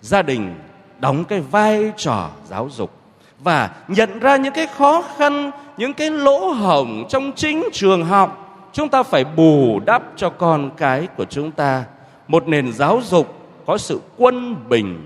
Gia 0.00 0.22
đình 0.22 0.54
đóng 0.98 1.24
cái 1.24 1.40
vai 1.40 1.92
trò 1.96 2.28
giáo 2.48 2.68
dục 2.76 2.90
và 3.38 3.70
nhận 3.88 4.18
ra 4.18 4.36
những 4.36 4.52
cái 4.52 4.66
khó 4.66 5.02
khăn, 5.16 5.50
những 5.76 5.94
cái 5.94 6.10
lỗ 6.10 6.50
hổng 6.50 7.04
trong 7.08 7.32
chính 7.32 7.68
trường 7.72 8.04
học 8.04 8.47
chúng 8.78 8.88
ta 8.88 9.02
phải 9.02 9.24
bù 9.24 9.80
đắp 9.86 10.02
cho 10.16 10.30
con 10.30 10.70
cái 10.76 11.08
của 11.16 11.24
chúng 11.24 11.50
ta 11.50 11.84
một 12.28 12.48
nền 12.48 12.72
giáo 12.72 13.00
dục 13.04 13.34
có 13.66 13.78
sự 13.78 14.00
quân 14.16 14.56
bình. 14.68 15.04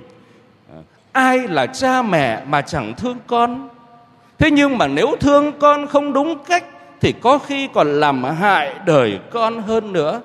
Ai 1.12 1.48
là 1.48 1.66
cha 1.66 2.02
mẹ 2.02 2.42
mà 2.44 2.60
chẳng 2.60 2.94
thương 2.94 3.16
con? 3.26 3.68
Thế 4.38 4.50
nhưng 4.50 4.78
mà 4.78 4.86
nếu 4.86 5.16
thương 5.20 5.52
con 5.58 5.86
không 5.86 6.12
đúng 6.12 6.44
cách, 6.44 6.64
thì 7.00 7.12
có 7.12 7.38
khi 7.38 7.68
còn 7.74 8.00
làm 8.00 8.24
hại 8.24 8.74
đời 8.86 9.18
con 9.30 9.62
hơn 9.62 9.92
nữa. 9.92 10.20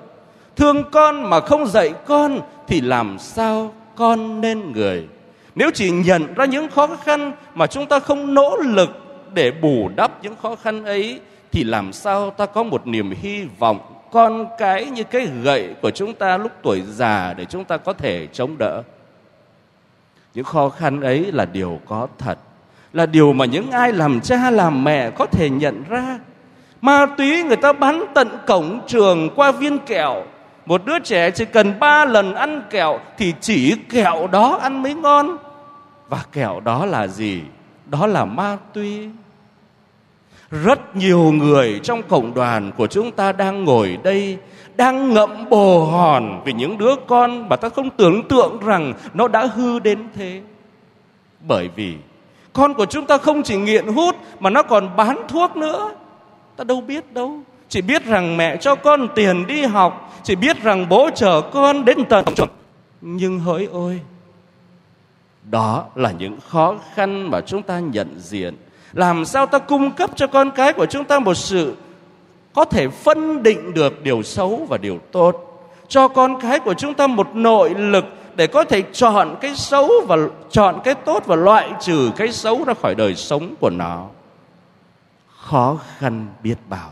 Thương 0.56 0.84
con 0.92 1.30
mà 1.30 1.39
không 1.39 1.68
dạy 1.68 1.94
con, 2.06 2.39
thì 2.68 2.82
làm 2.82 3.20
sao 3.20 3.74
con 3.96 4.42
nên 4.42 4.72
người? 4.72 5.08
Nếu 5.56 5.72
chỉ 5.74 5.92
nhận 5.92 6.34
ra 6.34 6.46
những 6.46 6.70
khó 6.70 6.88
khăn 6.88 7.32
mà 7.54 7.68
chúng 7.68 7.86
ta 7.86 8.00
không 8.00 8.34
nỗ 8.34 8.58
lực 8.58 8.89
để 9.34 9.51
bù 9.51 9.89
đắp 9.96 10.24
những 10.24 10.36
khó 10.42 10.56
khăn 10.56 10.86
ấy 10.86 11.20
thì 11.58 11.64
làm 11.64 11.94
sao 11.94 12.30
ta 12.30 12.46
có 12.46 12.64
một 12.64 12.88
niềm 12.88 13.14
hy 13.22 13.46
vọng 13.60 13.80
con 14.12 14.48
cái 14.58 14.86
như 14.86 15.04
cái 15.04 15.28
gậy 15.44 15.76
của 15.82 15.92
chúng 15.92 16.14
ta 16.14 16.38
lúc 16.38 16.52
tuổi 16.64 16.82
già 16.82 17.34
để 17.34 17.46
chúng 17.46 17.66
ta 17.66 17.78
có 17.78 17.94
thể 17.94 18.28
chống 18.28 18.56
đỡ? 18.60 18.82
Những 20.34 20.46
khó 20.46 20.70
khăn 20.70 21.02
ấy 21.02 21.32
là 21.32 21.46
điều 21.46 21.80
có 21.86 22.08
thật, 22.18 22.38
là 22.94 23.06
điều 23.06 23.34
mà 23.34 23.46
những 23.46 23.72
ai 23.72 23.92
làm 23.92 24.22
cha, 24.22 24.52
làm 24.52 24.84
mẹ 24.84 25.10
có 25.10 25.26
thể 25.26 25.50
nhận 25.50 25.84
ra. 25.90 26.20
Ma 26.82 27.06
túy 27.18 27.44
người 27.44 27.56
ta 27.56 27.74
bán 27.74 28.06
tận 28.14 28.28
cổng 28.48 28.82
trường 28.88 29.30
qua 29.36 29.52
viên 29.52 29.80
kẹo. 29.80 30.24
Một 30.66 30.86
đứa 30.86 31.00
trẻ 31.00 31.32
chỉ 31.32 31.46
cần 31.46 31.80
ba 31.80 32.06
lần 32.06 32.36
ăn 32.36 32.62
kẹo 32.70 33.00
thì 33.18 33.34
chỉ 33.42 33.76
kẹo 33.90 34.28
đó 34.28 34.60
ăn 34.62 34.84
mới 34.84 34.94
ngon. 34.94 35.38
Và 36.10 36.26
kẹo 36.32 36.60
đó 36.60 36.86
là 36.86 37.08
gì? 37.08 37.42
Đó 37.86 38.08
là 38.08 38.26
ma 38.26 38.58
túy 38.74 39.10
rất 40.51 40.96
nhiều 40.96 41.32
người 41.32 41.80
trong 41.84 42.04
cộng 42.04 42.34
đoàn 42.34 42.72
của 42.77 42.88
chúng 42.88 43.12
ta 43.12 43.32
đang 43.32 43.63
ngồi 43.63 43.98
đây, 44.04 44.38
đang 44.75 45.13
ngậm 45.13 45.50
bồ 45.50 45.86
hòn 45.86 46.42
vì 46.46 46.54
những 46.54 46.77
đứa 46.77 46.96
con 47.08 47.50
mà 47.50 47.56
ta 47.56 47.70
không 47.70 47.89
tưởng 47.89 48.27
tượng 48.27 48.60
rằng 48.66 48.94
nó 49.13 49.27
đã 49.27 49.46
hư 49.46 49.80
đến 49.80 50.08
thế. 50.16 50.42
Bởi 51.48 51.70
vì 51.75 51.96
con 52.54 52.74
của 52.74 52.86
chúng 52.86 53.06
ta 53.06 53.18
không 53.18 53.44
chỉ 53.44 53.56
nghiện 53.58 53.88
hút 53.88 54.16
mà 54.39 54.50
nó 54.50 54.63
còn 54.63 54.96
bán 54.96 55.18
thuốc 55.27 55.58
nữa. 55.58 55.92
Ta 56.56 56.63
đâu 56.63 56.82
biết 56.82 57.13
đâu. 57.13 57.39
Chỉ 57.70 57.82
biết 57.82 58.06
rằng 58.06 58.38
mẹ 58.38 58.58
cho 58.58 58.75
con 58.75 59.08
tiền 59.16 59.48
đi 59.48 59.66
học, 59.66 60.13
chỉ 60.24 60.36
biết 60.36 60.63
rằng 60.63 60.89
bố 60.89 61.10
chở 61.16 61.42
con 61.42 61.86
đến 61.86 61.98
tận 62.10 62.25
trường 62.36 62.50
nhưng 63.01 63.39
hỡi 63.39 63.68
ôi, 63.72 64.00
đó 65.51 65.86
là 65.96 66.12
những 66.12 66.38
khó 66.48 66.75
khăn 66.94 67.32
mà 67.32 67.42
chúng 67.42 67.63
ta 67.63 67.80
nhận 67.80 68.20
diện 68.20 68.56
làm 68.94 69.25
sao 69.25 69.46
ta 69.46 69.60
cung 69.60 69.91
cấp 69.91 70.10
cho 70.15 70.27
con 70.27 70.51
cái 70.51 70.74
của 70.74 70.86
chúng 70.86 71.06
ta 71.06 71.20
một 71.20 71.34
sự 71.34 71.75
có 72.53 72.65
thể 72.65 72.88
phân 72.88 73.44
định 73.44 73.74
được 73.74 74.03
điều 74.03 74.24
xấu 74.24 74.65
và 74.70 74.77
điều 74.77 75.00
tốt? 75.12 75.44
Cho 75.88 76.08
con 76.08 76.41
cái 76.41 76.60
của 76.60 76.74
chúng 76.74 76.94
ta 76.94 77.08
một 77.08 77.36
nội 77.36 77.70
lực 77.70 78.06
để 78.36 78.48
có 78.48 78.63
thể 78.63 78.82
chọn 78.94 79.36
cái 79.41 79.56
xấu 79.56 79.89
và 80.08 80.17
chọn 80.51 80.82
cái 80.84 80.96
tốt 80.96 81.24
và 81.25 81.36
loại 81.36 81.70
trừ 81.82 82.12
cái 82.17 82.32
xấu 82.32 82.63
ra 82.63 82.74
khỏi 82.74 82.96
đời 82.96 83.15
sống 83.15 83.56
của 83.60 83.70
nó. 83.70 84.06
Khó 85.38 85.80
khăn 85.97 86.28
biết 86.43 86.56
bao. 86.69 86.89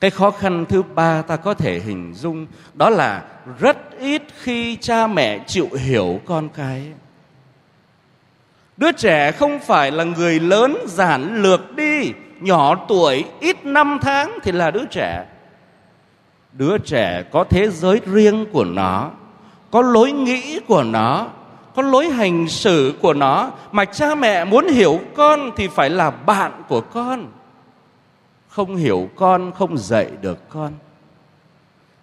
Cái 0.00 0.10
khó 0.10 0.30
khăn 0.30 0.64
thứ 0.68 0.82
ba 0.82 1.22
ta 1.22 1.36
có 1.36 1.54
thể 1.54 1.78
hình 1.78 2.14
dung 2.14 2.46
đó 2.74 2.90
là 2.90 3.22
rất 3.58 3.98
ít 3.98 4.22
khi 4.40 4.76
cha 4.76 5.06
mẹ 5.06 5.38
chịu 5.46 5.68
hiểu 5.78 6.20
con 6.26 6.48
cái 6.48 6.92
đứa 8.76 8.92
trẻ 8.92 9.32
không 9.32 9.58
phải 9.58 9.90
là 9.90 10.04
người 10.04 10.40
lớn 10.40 10.76
giản 10.86 11.42
lược 11.42 11.76
đi, 11.76 12.12
nhỏ 12.40 12.74
tuổi, 12.88 13.24
ít 13.40 13.64
năm 13.64 13.98
tháng 14.02 14.38
thì 14.42 14.52
là 14.52 14.70
đứa 14.70 14.84
trẻ. 14.84 15.24
Đứa 16.52 16.78
trẻ 16.78 17.22
có 17.32 17.44
thế 17.44 17.68
giới 17.70 18.00
riêng 18.06 18.46
của 18.52 18.64
nó, 18.64 19.10
có 19.70 19.82
lối 19.82 20.12
nghĩ 20.12 20.60
của 20.68 20.82
nó, 20.82 21.26
có 21.74 21.82
lối 21.82 22.08
hành 22.08 22.48
xử 22.48 22.94
của 23.00 23.14
nó 23.14 23.50
mà 23.72 23.84
cha 23.84 24.14
mẹ 24.14 24.44
muốn 24.44 24.68
hiểu 24.68 25.00
con 25.14 25.50
thì 25.56 25.68
phải 25.68 25.90
là 25.90 26.10
bạn 26.10 26.52
của 26.68 26.80
con. 26.80 27.26
Không 28.48 28.76
hiểu 28.76 29.08
con, 29.16 29.52
không 29.52 29.78
dạy 29.78 30.08
được 30.20 30.48
con. 30.48 30.72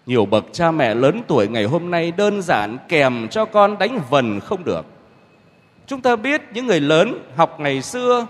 Nhiều 0.05 0.25
bậc 0.25 0.45
cha 0.51 0.71
mẹ 0.71 0.95
lớn 0.95 1.21
tuổi 1.27 1.47
ngày 1.47 1.63
hôm 1.63 1.91
nay 1.91 2.11
đơn 2.11 2.41
giản 2.41 2.77
kèm 2.89 3.27
cho 3.27 3.45
con 3.45 3.77
đánh 3.77 3.99
vần 4.09 4.39
không 4.39 4.63
được 4.63 4.85
chúng 5.91 6.01
ta 6.01 6.15
biết 6.15 6.41
những 6.53 6.67
người 6.67 6.79
lớn 6.79 7.23
học 7.35 7.59
ngày 7.59 7.81
xưa 7.81 8.27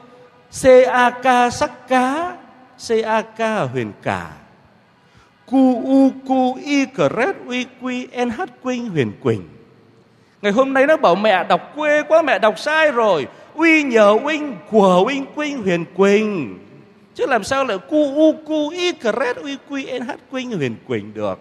CAK 0.64 1.54
sắc 1.54 1.88
cá 1.88 2.38
CAK 2.88 3.70
huyền 3.74 3.92
cả. 4.04 4.32
Cu 5.46 5.82
U 5.86 6.12
Cu 6.28 6.56
Y 6.66 6.86
Cret 6.86 7.36
Uy 7.48 7.66
Quy 7.82 8.08
NH 8.26 8.42
Quynh 8.64 8.90
huyền 8.90 9.12
quỳnh. 9.24 9.42
Ngày 10.42 10.52
hôm 10.52 10.74
nay 10.74 10.88
nó 10.88 10.98
bảo 10.98 11.16
mẹ 11.16 11.44
đọc 11.44 11.62
quê 11.76 12.04
quá 12.04 12.22
mẹ 12.22 12.40
đọc 12.40 12.60
sai 12.60 12.92
rồi. 12.92 13.28
Uy 13.56 13.84
nhờ 13.84 14.18
huynh, 14.24 14.56
của 14.72 15.04
huynh 15.04 15.26
Quynh 15.36 15.64
huyền 15.64 15.86
quỳnh. 15.96 16.60
Chứ 17.16 17.26
làm 17.26 17.44
sao 17.44 17.66
lại 17.66 17.78
Cu 17.78 18.16
U 18.16 18.34
Cu 18.46 18.70
Y 18.70 18.92
Cret 18.92 19.36
Uy 19.36 19.58
Quy 19.70 20.00
NH 20.00 20.12
Quynh 20.32 20.52
huyền 20.52 20.76
quỳnh 20.88 21.14
được? 21.14 21.40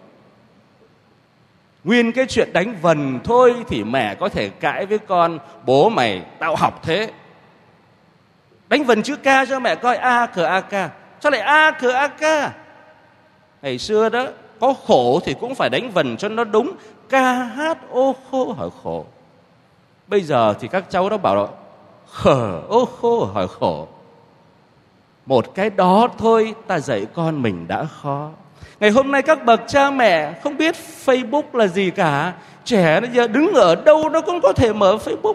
Nguyên 1.83 2.11
cái 2.11 2.25
chuyện 2.25 2.53
đánh 2.53 2.75
vần 2.81 3.19
thôi 3.23 3.55
thì 3.67 3.83
mẹ 3.83 4.15
có 4.15 4.29
thể 4.29 4.49
cãi 4.49 4.85
với 4.85 4.99
con, 4.99 5.39
Bố 5.65 5.89
mày 5.89 6.25
tao 6.39 6.55
học 6.55 6.79
thế. 6.83 7.11
Đánh 8.69 8.83
vần 8.83 9.03
chữ 9.03 9.15
ca 9.15 9.45
cho 9.45 9.59
mẹ 9.59 9.75
coi, 9.75 9.97
A 9.97 10.25
cờ 10.25 10.45
A 10.45 10.61
ca 10.61 10.89
Sao 11.19 11.31
lại 11.31 11.41
A 11.41 11.71
cờ 11.71 11.91
A 11.91 12.07
ca 12.07 12.51
Ngày 13.61 13.77
xưa 13.77 14.09
đó, 14.09 14.25
có 14.59 14.73
khổ 14.87 15.19
thì 15.23 15.35
cũng 15.39 15.55
phải 15.55 15.69
đánh 15.69 15.91
vần 15.91 16.17
cho 16.17 16.29
nó 16.29 16.43
đúng. 16.43 16.71
Ca 17.09 17.33
hát 17.33 17.77
ô 17.89 18.15
khô 18.31 18.53
hỏi 18.53 18.69
khổ. 18.83 19.05
Bây 20.07 20.21
giờ 20.21 20.53
thì 20.59 20.67
các 20.67 20.89
cháu 20.89 21.09
đó 21.09 21.17
bảo 21.17 21.35
là 21.35 21.47
Khở 22.11 22.61
ô 22.67 22.85
khô 22.85 23.25
hỏi 23.25 23.47
khổ. 23.47 23.87
Một 25.25 25.55
cái 25.55 25.69
đó 25.69 26.07
thôi, 26.17 26.53
ta 26.67 26.79
dạy 26.79 27.05
con 27.13 27.41
mình 27.41 27.67
đã 27.67 27.85
khó. 27.85 28.29
Ngày 28.81 28.89
hôm 28.89 29.11
nay 29.11 29.21
các 29.21 29.45
bậc 29.45 29.61
cha 29.67 29.91
mẹ 29.91 30.33
không 30.43 30.57
biết 30.57 30.75
Facebook 31.05 31.43
là 31.53 31.67
gì 31.67 31.91
cả. 31.91 32.33
Trẻ 32.65 32.99
nó 32.99 33.07
giờ 33.13 33.27
đứng 33.27 33.53
ở 33.53 33.75
đâu 33.75 34.09
nó 34.09 34.21
cũng 34.21 34.41
có 34.41 34.53
thể 34.53 34.73
mở 34.73 34.97
Facebook. 35.05 35.33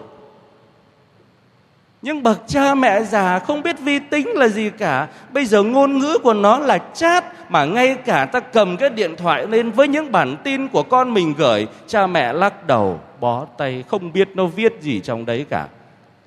Nhưng 2.01 2.23
bậc 2.23 2.41
cha 2.47 2.75
mẹ 2.75 3.03
già 3.03 3.39
không 3.39 3.63
biết 3.63 3.79
vi 3.79 3.99
tính 3.99 4.27
là 4.33 4.47
gì 4.47 4.69
cả. 4.69 5.07
Bây 5.33 5.45
giờ 5.45 5.63
ngôn 5.63 5.97
ngữ 5.97 6.17
của 6.23 6.33
nó 6.33 6.59
là 6.59 6.77
chat, 6.93 7.51
Mà 7.51 7.65
ngay 7.65 7.95
cả 8.05 8.25
ta 8.25 8.39
cầm 8.39 8.77
cái 8.77 8.89
điện 8.89 9.15
thoại 9.17 9.47
lên 9.47 9.71
Với 9.71 9.87
những 9.87 10.11
bản 10.11 10.37
tin 10.43 10.67
của 10.67 10.83
con 10.83 11.13
mình 11.13 11.33
gửi, 11.37 11.67
Cha 11.87 12.07
mẹ 12.07 12.33
lắc 12.33 12.67
đầu, 12.67 12.99
Bó 13.19 13.45
tay, 13.57 13.83
không 13.87 14.13
biết 14.13 14.29
nó 14.33 14.45
viết 14.45 14.73
gì 14.81 14.99
trong 14.99 15.25
đấy 15.25 15.45
cả. 15.49 15.67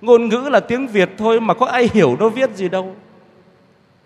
Ngôn 0.01 0.29
ngữ 0.29 0.49
là 0.53 0.61
tiếng 0.61 0.87
Việt 0.87 1.11
thôi 1.19 1.41
Mà 1.41 1.55
có 1.55 1.67
ai 1.67 1.91
hiểu 1.95 2.17
nó 2.21 2.29
viết 2.29 2.51
gì 2.55 2.69
đâu. 2.69 2.95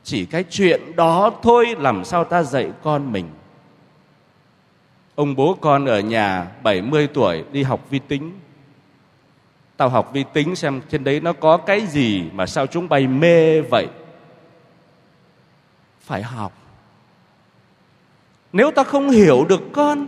Chỉ 0.04 0.26
cái 0.26 0.44
chuyện 0.50 0.96
đó 0.96 1.32
thôi 1.42 1.74
Làm 1.78 2.04
sao 2.04 2.24
ta 2.24 2.42
dạy 2.42 2.70
con 2.82 3.12
mình 3.12 3.28
Ông 5.14 5.36
bố 5.36 5.56
con 5.60 5.86
ở 5.86 6.00
nhà 6.00 6.46
70 6.62 7.06
tuổi 7.06 7.44
đi 7.52 7.62
học 7.62 7.90
vi 7.90 7.98
tính 7.98 8.32
Tao 9.76 9.88
học 9.88 10.10
vi 10.12 10.24
tính 10.32 10.56
xem 10.56 10.80
trên 10.90 11.04
đấy 11.04 11.20
nó 11.20 11.32
có 11.32 11.56
cái 11.56 11.86
gì 11.86 12.30
mà 12.32 12.46
sao 12.46 12.66
chúng 12.66 12.88
bay 12.88 13.06
mê 13.06 13.60
vậy. 13.60 13.86
Phải 16.00 16.22
học. 16.22 16.52
Nếu 18.52 18.70
ta 18.70 18.84
không 18.84 19.10
hiểu 19.10 19.44
được 19.48 19.62
con, 19.72 20.06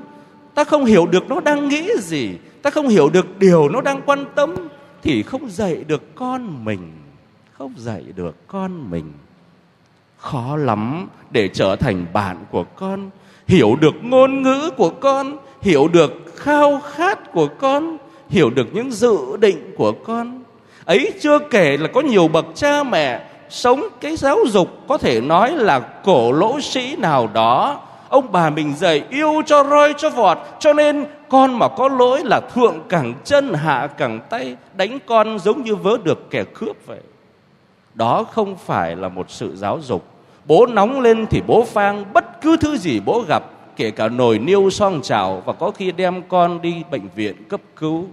ta 0.55 0.65
không 0.65 0.85
hiểu 0.85 1.07
được 1.07 1.29
nó 1.29 1.41
đang 1.41 1.69
nghĩ 1.69 1.91
gì, 2.01 2.39
ta 2.63 2.71
không 2.71 2.89
hiểu 2.89 3.11
được 3.11 3.39
điều 3.39 3.69
nó 3.69 3.81
đang 3.81 4.03
quan 4.07 4.25
tâm 4.35 4.55
thì 5.03 5.23
không 5.23 5.51
dạy 5.51 5.85
được 5.87 6.15
con 6.15 6.65
mình, 6.65 6.93
không 7.53 7.75
dạy 7.77 8.05
được 8.17 8.47
con 8.47 8.91
mình. 8.91 9.13
Khó 10.19 10.57
lắm 10.57 11.09
để 11.31 11.49
trở 11.49 11.77
thành 11.77 12.07
bạn 12.13 12.37
của 12.51 12.65
con, 12.77 13.11
hiểu 13.47 13.77
được 13.81 13.95
ngôn 14.03 14.43
ngữ 14.43 14.71
của 14.77 14.91
con, 14.91 15.37
hiểu 15.63 15.89
được 15.89 16.13
khao 16.37 16.81
khát 16.93 17.33
của 17.33 17.49
con 17.59 17.99
hiểu 18.29 18.51
được 18.51 18.67
những 18.73 18.91
dự 18.91 19.37
định 19.37 19.75
của 19.77 19.93
con. 19.93 20.43
Ấy 20.85 21.13
chưa 21.21 21.39
kể 21.39 21.77
là 21.77 21.89
có 21.89 22.01
nhiều 22.01 22.29
bậc 22.29 22.47
cha 22.55 22.83
mẹ 22.83 23.21
sống 23.49 23.85
cái 24.01 24.17
giáo 24.17 24.39
dục 24.47 24.69
có 24.89 24.99
thể 24.99 25.21
nói 25.21 25.53
là 25.53 25.79
cổ 25.81 26.33
lỗ 26.33 26.61
sĩ 26.61 26.97
nào 26.97 27.29
đó. 27.35 27.81
Ông 28.09 28.33
bà 28.33 28.51
mình 28.51 28.75
dạy 28.77 29.03
yêu 29.11 29.43
cho 29.47 29.65
roi 29.65 29.95
cho 29.97 30.11
vọt 30.11 30.39
cho 30.59 30.73
nên 30.73 31.07
con 31.29 31.59
mà 31.59 31.69
có 31.69 31.89
lỗi 31.89 32.21
là 32.25 32.41
thượng 32.55 32.81
cẳng 32.89 33.15
chân 33.25 33.55
hạ 33.55 33.87
cẳng 33.87 34.21
tay 34.31 34.57
đánh 34.75 34.99
con 35.07 35.39
giống 35.39 35.63
như 35.63 35.75
vớ 35.77 35.97
được 36.05 36.31
kẻ 36.31 36.45
cướp 36.55 36.77
vậy 36.87 37.01
đó 37.97 38.25
không 38.25 38.57
phải 38.57 38.97
là 38.97 39.09
một 39.09 39.31
sự 39.31 39.57
giáo 39.57 39.79
dục. 39.83 40.05
Bố 40.45 40.67
nóng 40.67 41.01
lên 41.01 41.27
thì 41.31 41.43
bố 41.47 41.65
phang, 41.65 42.05
bất 42.13 42.41
cứ 42.41 42.57
thứ 42.57 42.77
gì 42.77 43.01
bố 43.01 43.25
gặp, 43.29 43.45
kể 43.77 43.91
cả 43.91 44.09
nồi 44.09 44.39
niêu 44.39 44.71
son 44.71 45.01
chảo 45.03 45.43
và 45.47 45.53
có 45.53 45.71
khi 45.71 45.93
đem 45.93 46.23
con 46.29 46.63
đi 46.63 46.83
bệnh 46.91 47.09
viện 47.15 47.37
cấp 47.49 47.61
cứu. 47.77 48.07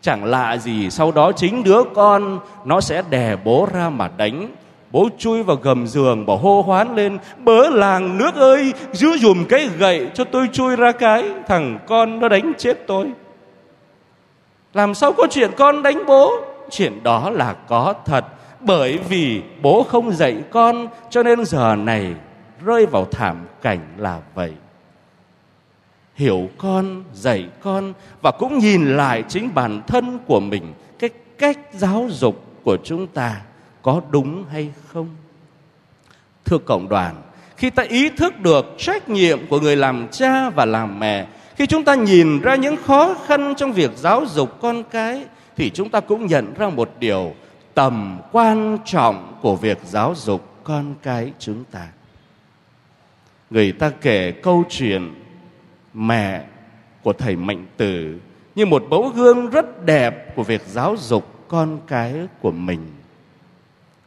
Chẳng 0.00 0.24
lạ 0.24 0.56
gì, 0.56 0.90
sau 0.90 1.12
đó 1.12 1.32
chính 1.32 1.64
đứa 1.64 1.82
con, 1.94 2.38
nó 2.64 2.80
sẽ 2.80 3.02
đè 3.10 3.36
bố 3.44 3.68
ra 3.72 3.90
mà 3.90 4.10
đánh. 4.16 4.48
Bố 4.90 5.08
chui 5.18 5.42
vào 5.42 5.56
gầm 5.56 5.86
giường, 5.86 6.26
bỏ 6.26 6.36
hô 6.36 6.62
hoán 6.62 6.96
lên, 6.96 7.18
Bớ 7.38 7.68
làng 7.70 8.18
nước 8.18 8.34
ơi, 8.34 8.72
Giữ 8.92 9.16
dùm 9.18 9.44
cái 9.44 9.68
gậy 9.78 10.10
cho 10.14 10.24
tôi 10.24 10.48
chui 10.52 10.76
ra 10.76 10.92
cái, 10.92 11.30
Thằng 11.48 11.78
con 11.86 12.20
nó 12.20 12.28
đánh 12.28 12.52
chết 12.58 12.86
tôi. 12.86 13.06
Làm 14.74 14.94
sao 14.94 15.12
có 15.12 15.26
chuyện 15.30 15.50
con 15.56 15.82
đánh 15.82 16.06
bố? 16.06 16.32
Chuyện 16.70 17.02
đó 17.02 17.30
là 17.30 17.54
có 17.68 17.94
thật. 18.04 18.24
Bởi 18.60 18.98
vì 18.98 19.42
bố 19.62 19.82
không 19.82 20.12
dạy 20.12 20.36
con, 20.50 20.86
Cho 21.10 21.22
nên 21.22 21.44
giờ 21.44 21.76
này 21.76 22.14
rơi 22.64 22.86
vào 22.86 23.04
thảm 23.04 23.46
cảnh 23.62 23.80
là 23.96 24.20
vậy. 24.34 24.52
Hiểu 26.14 26.48
con, 26.58 27.04
dạy 27.12 27.48
con 27.62 27.92
và 28.22 28.30
cũng 28.30 28.58
nhìn 28.58 28.96
lại 28.96 29.24
chính 29.28 29.54
bản 29.54 29.82
thân 29.86 30.18
của 30.26 30.40
mình, 30.40 30.72
cái 30.98 31.10
cách 31.38 31.58
giáo 31.72 32.06
dục 32.10 32.44
của 32.64 32.76
chúng 32.84 33.06
ta 33.06 33.40
có 33.82 34.00
đúng 34.10 34.44
hay 34.50 34.70
không? 34.88 35.08
Thưa 36.44 36.58
cộng 36.58 36.88
đoàn, 36.88 37.22
khi 37.56 37.70
ta 37.70 37.82
ý 37.82 38.08
thức 38.08 38.40
được 38.40 38.66
trách 38.78 39.08
nhiệm 39.08 39.46
của 39.46 39.60
người 39.60 39.76
làm 39.76 40.08
cha 40.10 40.50
và 40.50 40.64
làm 40.64 40.98
mẹ, 40.98 41.26
khi 41.56 41.66
chúng 41.66 41.84
ta 41.84 41.94
nhìn 41.94 42.40
ra 42.40 42.54
những 42.54 42.76
khó 42.76 43.14
khăn 43.26 43.54
trong 43.56 43.72
việc 43.72 43.90
giáo 43.96 44.22
dục 44.26 44.60
con 44.60 44.82
cái, 44.84 45.24
thì 45.56 45.70
chúng 45.70 45.88
ta 45.88 46.00
cũng 46.00 46.26
nhận 46.26 46.54
ra 46.54 46.68
một 46.68 46.90
điều 46.98 47.32
tầm 47.74 48.20
quan 48.32 48.78
trọng 48.84 49.38
của 49.42 49.56
việc 49.56 49.78
giáo 49.84 50.14
dục 50.16 50.64
con 50.64 50.94
cái 51.02 51.32
chúng 51.38 51.64
ta 51.64 51.88
người 53.50 53.72
ta 53.72 53.90
kể 54.00 54.30
câu 54.30 54.64
chuyện 54.68 55.14
mẹ 55.94 56.44
của 57.02 57.12
thầy 57.12 57.36
Mạnh 57.36 57.66
Tử 57.76 58.18
như 58.54 58.66
một 58.66 58.84
mẫu 58.90 59.08
gương 59.08 59.50
rất 59.50 59.84
đẹp 59.84 60.36
của 60.36 60.42
việc 60.42 60.62
giáo 60.66 60.96
dục 60.98 61.48
con 61.48 61.78
cái 61.86 62.14
của 62.40 62.50
mình. 62.50 62.80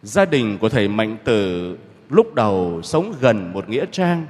Gia 0.02 0.26
đình 0.26 0.58
của 0.58 0.70
thầy 0.70 0.88
Mạnh 0.88 1.18
Tử 1.24 1.78
lúc 2.10 2.34
đầu 2.34 2.82
sống 2.84 3.14
gần 3.22 3.54
một 3.54 3.70
nghĩa 3.70 3.86
trang. 3.92 4.26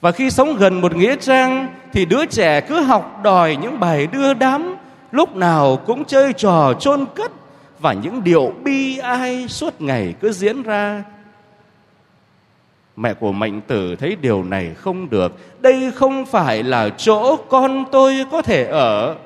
Và 0.00 0.12
khi 0.12 0.30
sống 0.30 0.56
gần 0.56 0.80
một 0.80 0.96
nghĩa 0.96 1.16
trang 1.16 1.74
thì 1.92 2.04
đứa 2.04 2.26
trẻ 2.26 2.60
cứ 2.60 2.80
học 2.80 3.20
đòi 3.24 3.56
những 3.56 3.80
bài 3.80 4.06
đưa 4.06 4.34
đám, 4.34 4.76
lúc 5.10 5.36
nào 5.36 5.76
cũng 5.86 6.04
chơi 6.04 6.32
trò 6.32 6.74
chôn 6.80 7.04
cất 7.14 7.32
và 7.80 7.92
những 7.92 8.24
điệu 8.24 8.52
bi 8.64 8.98
ai 8.98 9.48
suốt 9.48 9.80
ngày 9.80 10.14
cứ 10.20 10.32
diễn 10.32 10.62
ra 10.62 11.04
Mẹ 12.96 13.14
của 13.14 13.32
Mạnh 13.32 13.60
Tử 13.66 13.96
thấy 13.96 14.16
điều 14.20 14.44
này 14.44 14.74
không 14.74 15.10
được. 15.10 15.32
Đây 15.62 15.90
không 15.94 16.26
phải 16.26 16.62
là 16.62 16.88
chỗ 16.88 17.36
con 17.36 17.84
tôi 17.92 18.24
có 18.30 18.42
thể 18.42 18.64
ở. 18.64 19.16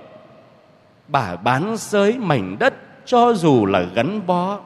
Bà 1.08 1.36
bán 1.36 1.74
giới 1.78 2.18
mảnh 2.18 2.56
đất 2.58 2.74
cho 3.04 3.32
dù 3.34 3.66
là 3.66 3.82
gắn 3.94 4.26
bó. 4.26 4.58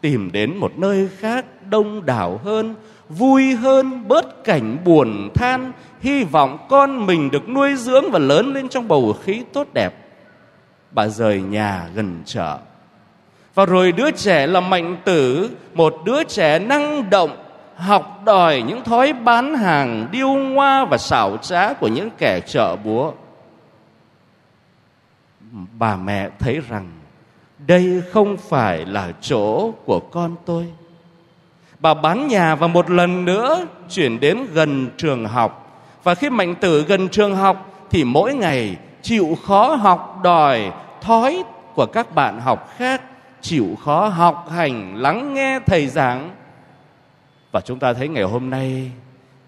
Tìm 0.00 0.32
đến 0.32 0.56
một 0.56 0.78
nơi 0.78 1.08
khác 1.18 1.44
đông 1.70 2.06
đảo 2.06 2.40
hơn, 2.44 2.74
vui 3.08 3.54
hơn, 3.54 4.08
bớt 4.08 4.44
cảnh 4.44 4.76
buồn 4.84 5.28
than, 5.34 5.72
hy 6.00 6.24
vọng 6.24 6.58
con 6.68 7.06
mình 7.06 7.30
được 7.30 7.48
nuôi 7.48 7.76
dưỡng 7.76 8.04
và 8.10 8.18
lớn 8.18 8.54
lên 8.54 8.68
trong 8.68 8.88
bầu 8.88 9.16
khí 9.24 9.42
tốt 9.52 9.66
đẹp. 9.72 9.94
Bà 10.90 11.08
rời 11.08 11.40
nhà 11.40 11.88
gần 11.94 12.22
chợ. 12.24 12.58
Và 13.54 13.66
rồi 13.66 13.92
đứa 13.92 14.10
trẻ 14.10 14.46
là 14.46 14.60
Mạnh 14.60 14.96
Tử, 15.04 15.50
một 15.74 15.94
đứa 16.04 16.24
trẻ 16.24 16.58
năng 16.58 17.10
động, 17.10 17.36
học 17.76 18.20
đòi 18.24 18.62
những 18.62 18.84
thói 18.84 19.12
bán 19.12 19.54
hàng 19.54 20.08
điêu 20.10 20.28
ngoa 20.28 20.84
và 20.84 20.98
xảo 20.98 21.36
trá 21.36 21.72
của 21.72 21.88
những 21.88 22.10
kẻ 22.18 22.40
chợ 22.46 22.76
búa. 22.76 23.12
Bà 25.78 25.96
mẹ 25.96 26.30
thấy 26.38 26.60
rằng 26.68 26.90
đây 27.66 28.02
không 28.12 28.36
phải 28.36 28.86
là 28.86 29.12
chỗ 29.20 29.70
của 29.84 30.00
con 30.00 30.36
tôi. 30.46 30.66
Bà 31.78 31.94
bán 31.94 32.28
nhà 32.28 32.54
và 32.54 32.66
một 32.66 32.90
lần 32.90 33.24
nữa 33.24 33.66
chuyển 33.90 34.20
đến 34.20 34.46
gần 34.52 34.90
trường 34.96 35.26
học. 35.26 35.80
Và 36.02 36.14
khi 36.14 36.30
mạnh 36.30 36.54
tử 36.54 36.84
gần 36.88 37.08
trường 37.08 37.36
học 37.36 37.70
thì 37.90 38.04
mỗi 38.04 38.34
ngày 38.34 38.76
chịu 39.02 39.38
khó 39.46 39.74
học 39.74 40.20
đòi 40.22 40.72
thói 41.00 41.42
của 41.74 41.86
các 41.86 42.14
bạn 42.14 42.40
học 42.40 42.68
khác 42.76 43.02
chịu 43.44 43.78
khó 43.84 44.08
học 44.08 44.48
hành 44.50 44.96
lắng 44.96 45.34
nghe 45.34 45.60
thầy 45.66 45.86
giảng 45.86 46.30
và 47.52 47.60
chúng 47.60 47.78
ta 47.78 47.92
thấy 47.92 48.08
ngày 48.08 48.22
hôm 48.22 48.50
nay 48.50 48.90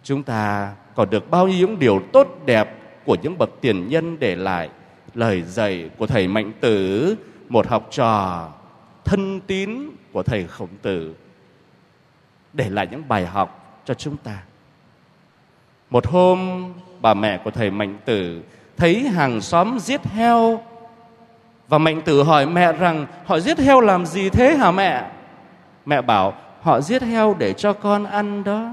chúng 0.03 0.23
ta 0.23 0.75
còn 0.95 1.11
được 1.11 1.31
bao 1.31 1.49
nhiêu 1.49 1.69
những 1.69 1.79
điều 1.79 2.03
tốt 2.13 2.29
đẹp 2.47 2.75
của 3.05 3.17
những 3.23 3.39
bậc 3.39 3.51
tiền 3.61 3.89
nhân 3.89 4.19
để 4.19 4.37
lại 4.37 4.69
lời 5.15 5.43
dạy 5.43 5.91
của 5.99 6.07
thầy 6.07 6.29
Mạnh 6.29 6.53
Tử, 6.61 7.15
một 7.49 7.67
học 7.67 7.89
trò 7.91 8.49
thân 9.05 9.41
tín 9.41 9.91
của 10.13 10.23
thầy 10.23 10.47
Khổng 10.47 10.77
Tử 10.83 11.15
để 12.53 12.71
lại 12.71 12.89
những 12.91 13.09
bài 13.09 13.27
học 13.27 13.83
cho 13.85 13.95
chúng 13.95 14.17
ta. 14.17 14.43
Một 15.91 16.07
hôm 16.07 16.73
bà 17.01 17.15
mẹ 17.15 17.41
của 17.45 17.51
thầy 17.51 17.71
Mạnh 17.71 17.99
Tử 18.05 18.43
thấy 18.77 19.09
hàng 19.09 19.41
xóm 19.41 19.79
giết 19.79 20.05
heo 20.05 20.61
và 21.69 21.79
Mạnh 21.79 22.01
Tử 22.01 22.23
hỏi 22.23 22.47
mẹ 22.47 22.73
rằng, 22.73 23.07
họ 23.27 23.41
giết 23.41 23.59
heo 23.59 23.81
làm 23.81 24.07
gì 24.07 24.31
thế 24.31 24.57
hả 24.57 24.71
mẹ? 24.71 25.07
Mẹ 25.87 26.03
bảo, 26.03 26.35
họ 26.63 26.81
giết 26.81 27.03
heo 27.03 27.37
để 27.39 27.53
cho 27.53 27.73
con 27.73 28.05
ăn 28.05 28.45
đó. 28.45 28.71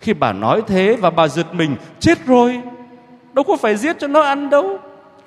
Khi 0.00 0.14
bà 0.14 0.32
nói 0.32 0.62
thế 0.66 0.96
và 1.00 1.10
bà 1.10 1.28
giật 1.28 1.54
mình, 1.54 1.76
chết 2.00 2.26
rồi, 2.26 2.60
đâu 3.32 3.44
có 3.44 3.56
phải 3.56 3.76
giết 3.76 3.96
cho 3.98 4.06
nó 4.06 4.20
ăn 4.20 4.50
đâu. 4.50 4.78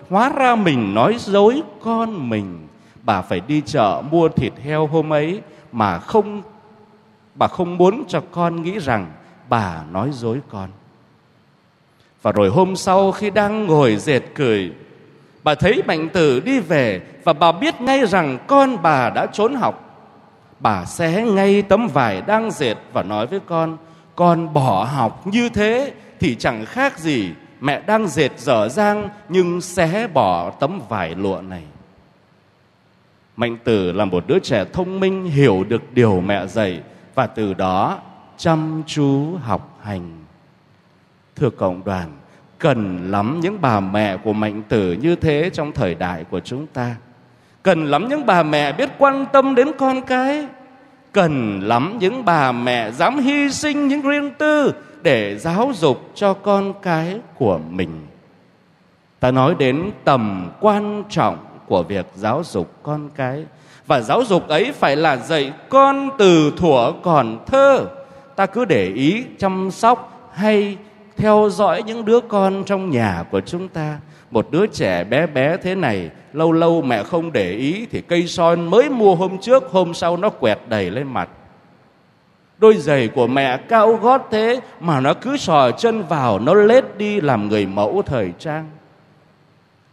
Hóa 0.10 0.30
ra 0.30 0.56
mình 0.56 0.94
nói 0.94 1.16
dối 1.20 1.62
con 1.82 2.30
mình. 2.30 2.68
Bà 3.04 3.22
phải 3.22 3.40
đi 3.40 3.62
chợ 3.66 4.02
mua 4.12 4.30
thịt 4.30 4.54
heo 4.64 4.88
hôm 4.88 5.14
ấy 5.14 5.42
mà 5.72 6.00
không, 6.00 6.42
bà 7.36 7.48
không 7.48 7.78
muốn 7.78 8.04
cho 8.08 8.22
con 8.32 8.62
nghĩ 8.62 8.80
rằng 8.80 9.12
bà 9.50 9.84
nói 9.92 10.10
dối 10.14 10.40
con. 10.50 10.70
Và 12.22 12.32
rồi 12.32 12.50
hôm 12.50 12.76
sau 12.76 13.12
khi 13.12 13.30
đang 13.30 13.68
ngồi 13.68 13.96
dệt 13.96 14.22
cười 14.36 14.72
bà 15.44 15.56
thấy 15.56 15.84
mạnh 15.88 16.10
tử 16.10 16.40
đi 16.40 16.60
về 16.60 17.02
và 17.24 17.34
bà 17.34 17.52
biết 17.52 17.82
ngay 17.82 18.06
rằng 18.06 18.38
con 18.48 18.82
bà 18.82 19.10
đã 19.10 19.26
trốn 19.26 19.54
học. 19.54 19.80
Bà 20.60 20.86
xé 20.86 21.24
ngay 21.24 21.62
tấm 21.62 21.88
vải 21.88 22.22
đang 22.22 22.52
dệt 22.52 22.76
và 22.94 23.04
nói 23.04 23.28
với 23.28 23.40
con 23.40 23.78
con 24.16 24.54
bỏ 24.54 24.84
học 24.84 25.28
như 25.28 25.50
thế 25.50 25.94
thì 26.20 26.36
chẳng 26.36 26.66
khác 26.66 27.00
gì 27.00 27.32
mẹ 27.62 27.82
đang 27.88 28.08
dệt 28.08 28.40
dở 28.40 28.70
dang 28.70 29.10
nhưng 29.30 29.62
xé 29.62 30.08
bỏ 30.08 30.50
tấm 30.50 30.82
vải 30.90 31.16
lụa 31.16 31.42
này. 31.42 31.64
Mạnh 33.36 33.58
tử 33.64 33.92
là 33.92 34.06
một 34.06 34.24
đứa 34.28 34.40
trẻ 34.40 34.66
thông 34.74 35.00
minh, 35.00 35.26
hiểu 35.26 35.64
được 35.64 35.94
điều 35.94 36.22
mẹ 36.22 36.48
dạy 36.48 36.82
và 37.16 37.28
từ 37.28 37.54
đó 37.54 38.00
chăm 38.38 38.84
chú 38.88 39.36
học 39.36 39.80
hành. 39.84 40.26
Thưa 41.36 41.50
cộng 41.50 41.84
đoàn 41.84 42.12
cần 42.64 43.12
lắm 43.12 43.40
những 43.40 43.62
bà 43.62 43.80
mẹ 43.80 44.18
của 44.18 44.34
mạnh 44.34 44.62
tử 44.70 44.98
như 45.02 45.16
thế 45.16 45.50
trong 45.54 45.72
thời 45.72 45.96
đại 45.96 46.24
của 46.24 46.40
chúng 46.40 46.68
ta. 46.68 46.96
Cần 47.64 47.86
lắm 47.86 48.08
những 48.10 48.26
bà 48.26 48.44
mẹ 48.44 48.72
biết 48.72 48.90
quan 48.98 49.26
tâm 49.34 49.56
đến 49.56 49.72
con 49.78 50.02
cái. 50.02 50.48
Cần 51.12 51.60
lắm 51.64 51.98
những 52.00 52.26
bà 52.26 52.52
mẹ 52.52 52.92
dám 52.92 53.20
hy 53.20 53.50
sinh 53.52 53.88
những 53.88 54.02
riêng 54.02 54.32
tư 54.38 54.74
để 55.02 55.38
giáo 55.38 55.72
dục 55.76 56.12
cho 56.16 56.34
con 56.34 56.74
cái 56.82 57.20
của 57.38 57.60
mình. 57.70 58.08
Ta 59.20 59.32
nói 59.32 59.56
đến 59.60 59.92
tầm 60.04 60.52
quan 60.60 61.04
trọng 61.10 61.38
của 61.66 61.84
việc 61.84 62.06
giáo 62.16 62.44
dục 62.46 62.74
con 62.84 63.10
cái. 63.16 63.46
Và 63.88 64.02
giáo 64.02 64.24
dục 64.24 64.48
ấy 64.48 64.72
phải 64.72 64.96
là 64.96 65.18
dạy 65.18 65.54
con 65.70 66.10
từ 66.18 66.54
thuở 66.58 66.94
còn 67.04 67.46
thơ. 67.46 67.86
Ta 68.36 68.46
cứ 68.46 68.66
để 68.66 68.92
ý 68.96 69.24
chăm 69.40 69.72
sóc 69.72 70.30
hay 70.34 70.78
theo 71.18 71.50
dõi 71.52 71.84
những 71.84 72.06
đứa 72.06 72.20
con 72.20 72.64
trong 72.66 72.90
nhà 72.90 73.24
của 73.32 73.42
chúng 73.42 73.68
ta. 73.68 74.00
Một 74.32 74.48
đứa 74.52 74.68
trẻ 74.68 75.04
bé 75.04 75.28
bé 75.28 75.58
thế 75.58 75.76
này, 75.76 76.10
lâu 76.34 76.52
lâu 76.52 76.82
mẹ 76.82 77.04
không 77.04 77.32
để 77.32 77.52
ý 77.52 77.88
thì 77.92 78.02
cây 78.02 78.28
son 78.28 78.68
mới 78.68 78.90
mua 78.90 79.16
hôm 79.16 79.38
trước, 79.42 79.64
hôm 79.72 79.94
sau 79.94 80.18
nó 80.18 80.30
quẹt 80.30 80.60
đầy 80.68 80.92
lên 80.92 81.08
mặt. 81.14 81.30
Đôi 82.58 82.78
giày 82.78 83.08
của 83.08 83.28
mẹ 83.28 83.58
cao 83.58 83.94
gót 83.94 84.28
thế 84.32 84.60
mà 84.80 85.00
nó 85.00 85.14
cứ 85.14 85.38
sò 85.38 85.72
chân 85.72 86.04
vào, 86.04 86.40
nó 86.40 86.54
lết 86.54 86.98
đi 86.98 87.22
làm 87.22 87.50
người 87.50 87.66
mẫu 87.66 88.02
thời 88.06 88.34
trang. 88.40 88.70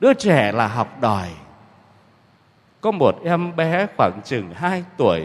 Đứa 0.00 0.14
trẻ 0.14 0.52
là 0.52 0.66
học 0.66 1.00
đòi. 1.00 1.28
Có 2.80 2.90
một 2.90 3.24
em 3.24 3.56
bé 3.56 3.86
khoảng 3.96 4.20
chừng 4.24 4.50
2 4.54 4.84
tuổi, 4.96 5.22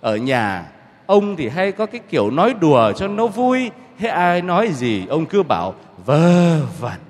ở 0.00 0.16
nhà, 0.16 0.66
ông 1.06 1.36
thì 1.36 1.48
hay 1.48 1.72
có 1.72 1.86
cái 1.86 2.00
kiểu 2.10 2.30
nói 2.30 2.54
đùa 2.60 2.92
cho 2.92 3.08
nó 3.08 3.26
vui 3.26 3.70
thế 3.98 4.08
ai 4.08 4.42
nói 4.42 4.68
gì? 4.72 5.06
Ông 5.06 5.26
cứ 5.26 5.42
bảo 5.42 5.74
vơ 6.06 6.60
vẩn. 6.80 7.00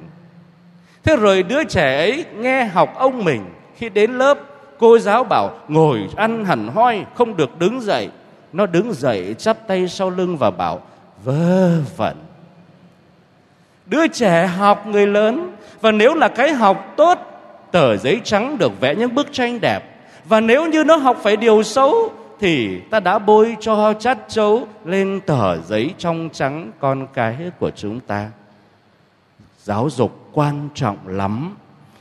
Thế 1.05 1.17
rồi 1.17 1.43
đứa 1.43 1.65
trẻ 1.65 1.97
ấy 1.97 2.25
nghe 2.37 2.65
học 2.65 2.95
ông 2.99 3.25
mình. 3.25 3.45
Khi 3.77 3.89
đến 3.89 4.19
lớp, 4.19 4.39
cô 4.79 4.99
giáo 4.99 5.25
bảo, 5.25 5.51
ngồi 5.69 6.09
ăn 6.17 6.45
hẳn 6.45 6.69
hoi, 6.69 7.05
không 7.15 7.37
được 7.37 7.59
đứng 7.59 7.81
dậy. 7.81 8.09
Nó 8.53 8.67
đứng 8.67 8.93
dậy, 8.93 9.35
chắp 9.39 9.69
tay 9.69 9.89
sau 9.89 10.11
lưng 10.11 10.37
và 10.37 10.51
bảo 10.51 10.81
vơ 11.25 11.81
vẩn. 11.97 12.17
Đứa 13.87 14.07
trẻ 14.07 14.47
học 14.47 14.87
người 14.87 15.07
lớn, 15.07 15.57
và 15.81 15.93
nếu 15.93 16.15
là 16.15 16.29
cái 16.29 16.53
học 16.53 16.93
tốt, 16.97 17.19
tờ 17.71 17.97
giấy 17.97 18.21
trắng 18.25 18.59
được 18.59 18.81
vẽ 18.81 18.95
những 18.95 19.15
bức 19.15 19.33
tranh 19.33 19.61
đẹp. 19.61 19.81
Và 20.25 20.41
nếu 20.41 20.67
như 20.67 20.85
nó 20.85 20.97
học 20.97 21.17
phải 21.23 21.37
điều 21.37 21.63
xấu 21.63 22.13
thì 22.45 22.81
ta 22.91 23.01
đã 23.01 23.19
bôi 23.19 23.57
cho 23.61 23.95
chát 23.95 24.19
chấu 24.29 24.67
lên 24.85 25.21
tờ 25.27 25.63
giấy 25.63 25.95
trong 25.99 26.29
trắng 26.33 26.71
con 26.81 27.07
cái 27.15 27.37
của 27.61 27.71
chúng 27.71 28.01
ta. 28.01 28.31
Giáo 29.59 29.89
dục 29.91 30.29
quan 30.33 30.69
trọng 30.75 30.97
lắm. 31.07 31.57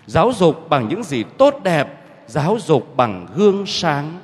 Giáo 0.05 0.31
dục 0.35 0.69
bằng 0.69 0.87
những 0.87 1.03
gì 1.03 1.23
tốt 1.37 1.59
đẹp, 1.63 1.87
giáo 2.27 2.57
dục 2.59 2.97
bằng 2.97 3.27
gương 3.35 3.65
sáng. 3.65 4.19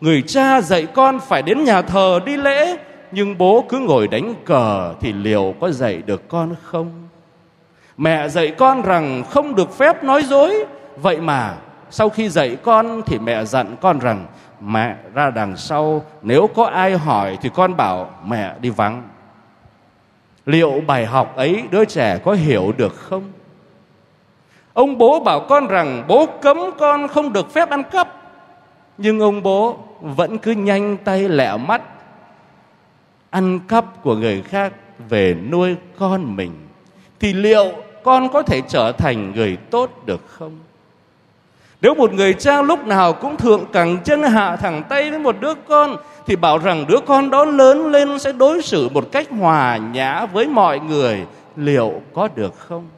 Người 0.00 0.22
cha 0.22 0.60
dạy 0.60 0.86
con 0.86 1.20
phải 1.20 1.42
đến 1.42 1.64
nhà 1.64 1.82
thờ 1.82 2.20
đi 2.26 2.36
lễ, 2.36 2.76
nhưng 3.12 3.38
bố 3.38 3.64
cứ 3.68 3.78
ngồi 3.78 4.08
đánh 4.08 4.34
cờ 4.44 4.94
thì 5.00 5.12
liệu 5.12 5.54
có 5.60 5.70
dạy 5.70 6.02
được 6.06 6.28
con 6.28 6.54
không? 6.62 7.08
Mẹ 7.96 8.28
dạy 8.28 8.54
con 8.58 8.82
rằng 8.82 9.24
không 9.30 9.54
được 9.54 9.78
phép 9.78 10.04
nói 10.04 10.22
dối. 10.22 10.64
Vậy 10.96 11.20
mà 11.20 11.54
sau 11.90 12.08
khi 12.08 12.28
dạy 12.28 12.56
con 12.62 13.02
thì 13.06 13.18
mẹ 13.18 13.44
dặn 13.44 13.76
con 13.80 13.98
rằng 13.98 14.26
mẹ 14.64 14.96
ra 15.14 15.30
đằng 15.30 15.56
sau, 15.56 16.04
nếu 16.22 16.46
có 16.46 16.64
ai 16.64 16.96
hỏi 16.96 17.38
thì 17.42 17.50
con 17.54 17.76
bảo, 17.76 18.10
mẹ 18.26 18.54
đi 18.60 18.70
vắng. 18.70 19.08
Liệu 20.46 20.82
bài 20.86 21.06
học 21.06 21.36
ấy 21.36 21.62
đứa 21.70 21.84
trẻ 21.84 22.18
có 22.18 22.32
hiểu 22.32 22.72
được 22.76 22.94
không? 22.96 23.32
Ông 24.72 24.98
bố 24.98 25.20
bảo 25.20 25.40
con 25.48 25.66
rằng 25.66 26.04
bố 26.08 26.26
cấm 26.42 26.58
con 26.78 27.08
không 27.08 27.32
được 27.32 27.52
phép 27.52 27.70
ăn 27.70 27.82
cắp. 27.82 28.08
Nhưng 28.98 29.20
ông 29.20 29.42
bố 29.42 29.78
vẫn 30.00 30.38
cứ 30.38 30.50
nhanh 30.50 30.96
tay 30.96 31.28
lẹ 31.28 31.56
mắt. 31.56 31.82
Ăn 33.30 33.60
cắp 33.68 34.02
của 34.02 34.16
người 34.16 34.42
khác 34.42 34.72
về 35.08 35.36
nuôi 35.50 35.76
con 35.98 36.36
mình, 36.36 36.52
thì 37.20 37.32
liệu 37.32 37.72
con 38.02 38.28
có 38.28 38.42
thể 38.42 38.60
trở 38.68 38.92
thành 38.92 39.32
người 39.32 39.56
tốt 39.56 39.90
được 40.06 40.28
không? 40.28 40.58
Nếu 41.84 41.94
một 41.94 42.12
người 42.12 42.34
cha 42.34 42.62
lúc 42.62 42.86
nào 42.86 43.12
cũng 43.12 43.36
thượng 43.36 43.66
cẳng 43.72 43.98
chân 44.04 44.22
hạ 44.22 44.56
thẳng 44.56 44.82
tay 44.88 45.10
với 45.10 45.18
một 45.18 45.36
đứa 45.40 45.54
con, 45.54 45.96
thì 46.26 46.36
bảo 46.36 46.58
rằng 46.58 46.84
đứa 46.88 46.98
con 47.06 47.30
đó 47.30 47.44
lớn 47.44 47.86
lên 47.86 48.18
sẽ 48.18 48.32
đối 48.32 48.62
xử 48.62 48.88
một 48.88 49.08
cách 49.12 49.26
hòa 49.30 49.76
nhã 49.76 50.26
với 50.26 50.46
mọi 50.46 50.80
người. 50.80 51.26
Liệu 51.56 51.92
có 52.14 52.28
được 52.34 52.58
không? 52.58 52.88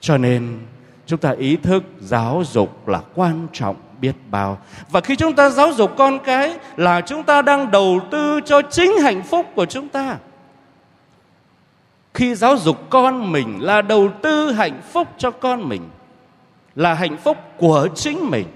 Cho 0.00 0.18
nên, 0.18 0.58
chúng 1.06 1.18
ta 1.18 1.30
ý 1.30 1.56
thức 1.56 1.82
giáo 2.00 2.42
dục 2.52 2.88
là 2.88 3.00
quan 3.14 3.46
trọng 3.52 3.76
biết 4.00 4.14
bao. 4.30 4.58
Và 4.90 5.00
khi 5.00 5.16
chúng 5.16 5.32
ta 5.32 5.48
giáo 5.48 5.72
dục 5.72 5.92
con 5.96 6.18
cái 6.18 6.58
là 6.76 7.00
chúng 7.00 7.22
ta 7.22 7.42
đang 7.42 7.70
đầu 7.70 8.00
tư 8.10 8.40
cho 8.44 8.62
chính 8.62 8.98
hạnh 9.02 9.22
phúc 9.22 9.46
của 9.54 9.66
chúng 9.66 9.88
ta. 9.88 10.16
Khi 12.14 12.34
giáo 12.34 12.56
dục 12.56 12.90
con 12.90 13.32
mình 13.32 13.58
là 13.60 13.82
đầu 13.82 14.10
tư 14.22 14.52
hạnh 14.52 14.80
phúc 14.92 15.08
cho 15.18 15.30
con 15.30 15.68
mình 15.68 15.82
là 16.76 16.94
hạnh 16.94 17.16
phúc 17.16 17.36
của 17.56 17.88
chính 17.94 18.30
mình. 18.30 18.46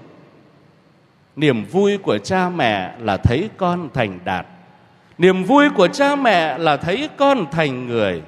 Niềm 1.35 1.65
vui 1.65 1.97
của 1.97 2.17
cha 2.17 2.49
mẹ 2.49 2.93
là 2.99 3.17
thấy 3.17 3.49
con 3.57 3.89
thành 3.93 4.19
đạt. 4.23 4.45
Niềm 5.17 5.43
vui 5.43 5.69
của 5.69 5.87
cha 5.87 6.15
mẹ 6.15 6.57
là 6.57 6.77
thấy 6.77 7.09
con 7.17 7.45
thành 7.51 7.87
người. 7.87 8.21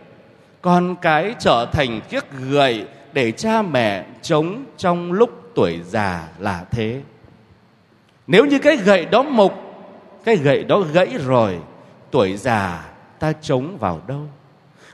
Con 0.61 0.95
cái 1.01 1.35
trở 1.39 1.65
thành 1.71 2.01
chiếc 2.09 2.25
gậy 2.49 2.85
để 3.13 3.31
cha 3.31 3.61
mẹ 3.61 4.05
chống 4.21 4.65
trong 4.77 5.11
lúc 5.11 5.51
tuổi 5.55 5.79
già 5.85 6.27
là 6.39 6.65
thế. 6.71 7.01
Nếu 8.27 8.45
như 8.45 8.59
cái 8.59 8.77
gậy 8.77 9.05
đó 9.05 9.23
mục, 9.23 9.53
cái 10.23 10.35
gậy 10.35 10.63
đó 10.63 10.79
gãy 10.93 11.09
rồi, 11.25 11.59
tuổi 12.11 12.37
già 12.37 12.85
ta 13.19 13.33
chống 13.41 13.77
vào 13.77 14.01
đâu? 14.07 14.27